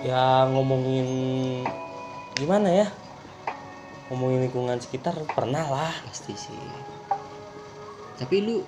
ya 0.00 0.48
ngomongin 0.48 1.04
gimana 2.40 2.68
ya 2.72 2.86
ngomongin 4.08 4.48
lingkungan 4.48 4.80
sekitar 4.80 5.14
pernah 5.36 5.70
lah 5.70 5.94
Pasti 6.08 6.34
sih. 6.34 6.58
Tapi 8.18 8.42
lu 8.42 8.64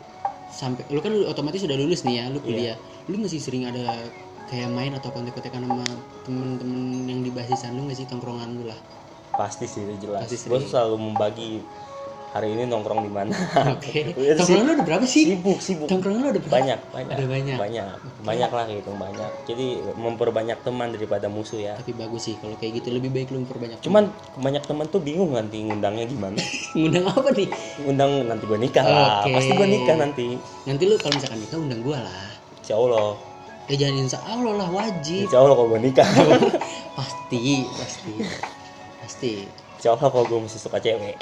sampai 0.53 0.87
lu 0.93 1.03
kan 1.03 1.11
lu 1.11 1.27
otomatis 1.27 1.65
sudah 1.65 1.75
lulus 1.75 2.07
nih 2.07 2.23
ya, 2.23 2.25
lu 2.31 2.39
kuliah. 2.39 2.79
Lu 3.11 3.19
masih 3.19 3.43
sering 3.43 3.67
ada 3.67 4.07
kayak 4.47 4.71
main 4.71 4.95
atau 4.95 5.11
kontak-kontakan 5.11 5.67
sama 5.67 5.87
temen-temen 6.23 7.11
yang 7.11 7.21
di 7.27 7.31
basisan 7.35 7.75
lu 7.75 7.91
nggak 7.91 7.99
sih 7.99 8.07
tongkrongan 8.07 8.55
lu 8.55 8.71
lah? 8.71 8.79
pasti 9.33 9.65
sih 9.65 9.85
itu 9.85 10.09
jelas 10.09 10.29
Pasti 10.29 10.49
gue 10.49 10.61
selalu 10.61 10.97
membagi 11.01 11.51
hari 12.33 12.49
ini 12.51 12.65
nongkrong 12.65 13.01
di 13.03 13.11
mana 13.11 13.37
Oke. 13.71 14.17
Sih 14.17 14.57
Tongkrongan 14.57 14.65
lu 14.65 14.73
ada 14.73 14.85
berapa 14.85 15.05
sih? 15.05 15.25
sibuk 15.29 15.59
sibuk 15.59 15.85
Tongkrongan 15.85 16.19
lu 16.19 16.29
ada 16.29 16.41
berapa? 16.41 16.55
banyak 16.55 16.79
banyak 16.89 17.13
Ada 17.13 17.25
banyak. 17.27 17.57
banyak 17.57 17.87
banyak 18.23 18.51
lah 18.51 18.65
gitu 18.67 18.91
banyak 18.91 19.31
jadi 19.45 19.67
memperbanyak 19.95 20.59
teman 20.61 20.89
daripada 20.91 21.27
musuh 21.27 21.59
ya 21.59 21.77
Tapi 21.77 21.93
bagus 21.93 22.25
sih 22.25 22.35
kalau 22.35 22.57
kayak 22.57 22.81
gitu 22.81 22.89
lebih 22.91 23.11
baik 23.11 23.29
lu 23.29 23.45
memperbanyak. 23.45 23.79
cuman 23.79 24.09
banyak 24.35 24.63
teman 24.63 24.89
tuh 24.89 24.99
bingung 24.99 25.31
nanti 25.31 25.61
ngundangnya 25.61 26.05
gimana 26.05 26.41
ngundang 26.73 27.05
apa 27.07 27.29
nih? 27.31 27.49
ngundang 27.79 28.11
nanti 28.25 28.45
gue 28.45 28.59
nikah 28.59 28.83
lah 28.83 29.23
Oke. 29.23 29.33
pasti 29.33 29.53
gue 29.53 29.69
nikah 29.69 29.97
nanti 29.97 30.27
Nanti 30.63 30.83
lu 30.83 30.97
kalau 30.97 31.13
misalkan 31.13 31.39
nikah 31.39 31.59
undang 31.59 31.81
gua 31.81 31.99
lah. 32.01 32.27
insya 32.59 32.75
Allah 32.75 33.13
Ya 33.63 33.77
jangan 33.79 33.95
insya 34.01 34.21
Allah 34.25 34.53
lah 34.57 34.69
wajib. 34.69 35.29
insya 35.29 35.39
Allah 35.39 35.53
kalau 35.53 35.69
gue 35.69 35.81
nikah 35.83 36.09
pasti, 36.97 37.45
pasti. 37.69 38.13
Pasti. 38.99 39.33
insya 39.77 39.93
Allah 39.93 40.09
kalau 40.09 40.25
gue 40.25 40.39
masih 40.41 40.59
suka 40.59 40.79
cewek 40.79 41.15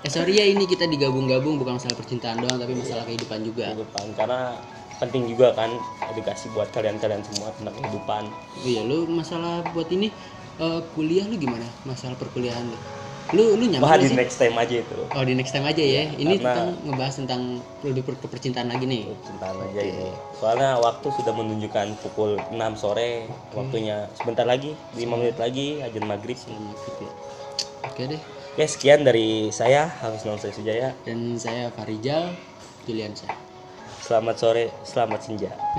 Eh 0.00 0.08
sorry 0.08 0.32
ya 0.34 0.48
ini 0.48 0.64
kita 0.64 0.88
digabung-gabung 0.88 1.60
bukan 1.60 1.76
masalah 1.76 1.92
percintaan 1.92 2.40
doang 2.40 2.56
tapi 2.56 2.72
masalah 2.72 3.04
kehidupan 3.04 3.44
juga. 3.44 3.68
kehidupan 3.70 4.06
karena 4.16 4.56
penting 4.96 5.28
juga 5.28 5.52
kan 5.52 5.68
edukasi 6.08 6.48
buat 6.50 6.68
kalian-kalian 6.70 7.20
semua 7.24 7.48
tentang 7.52 7.72
kehidupan 7.74 8.22
Iya 8.60 8.80
lu 8.84 9.04
masalah 9.06 9.60
buat 9.72 9.88
ini 9.88 10.08
eh, 10.56 10.80
kuliah 10.94 11.28
lu 11.28 11.36
gimana? 11.36 11.68
Masalah 11.84 12.16
perkuliahan 12.16 12.64
lu. 12.64 12.78
Lu 13.30 13.44
lu 13.54 13.64
nyaman 13.68 13.84
Wah 13.84 13.94
di 13.94 14.08
sih? 14.08 14.16
next 14.16 14.40
time 14.40 14.56
aja 14.56 14.74
itu 14.80 14.96
Oh 15.12 15.22
di 15.22 15.36
next 15.36 15.52
time 15.52 15.68
aja 15.68 15.78
ya. 15.78 16.02
Ini 16.08 16.34
karena- 16.34 16.44
tentang 16.48 16.68
ngebahas 16.82 17.14
tentang 17.20 17.42
lebih 17.80 18.02
per- 18.02 18.20
percintaan 18.24 18.68
lagi 18.72 18.84
nih. 18.84 19.04
cintaan 19.20 19.56
aja 19.60 19.80
ini 19.84 20.08
soalnya 20.34 20.70
waktu 20.80 21.06
sudah 21.12 21.32
menunjukkan 21.32 21.86
pukul 22.00 22.40
6 22.48 22.72
sore 22.74 23.28
waktunya 23.52 24.08
sebentar 24.16 24.48
lagi 24.48 24.72
5 24.96 25.12
menit 25.12 25.36
lagi 25.36 25.78
ajan 25.78 26.04
maghrib 26.08 26.40
fit 26.40 26.96
ya. 26.98 27.12
Oke 27.84 28.04
deh. 28.08 28.22
Oke 28.54 28.64
sekian 28.66 29.06
dari 29.06 29.50
saya 29.54 29.86
Hafiz 29.86 30.26
Nonsai 30.26 30.50
Sujaya 30.50 30.90
Dan 31.06 31.38
saya 31.38 31.70
Farijal 31.70 32.34
Juliansyah. 32.88 33.30
selamat 34.02 34.36
sore 34.40 34.64
selamat 34.82 35.20
senja 35.22 35.52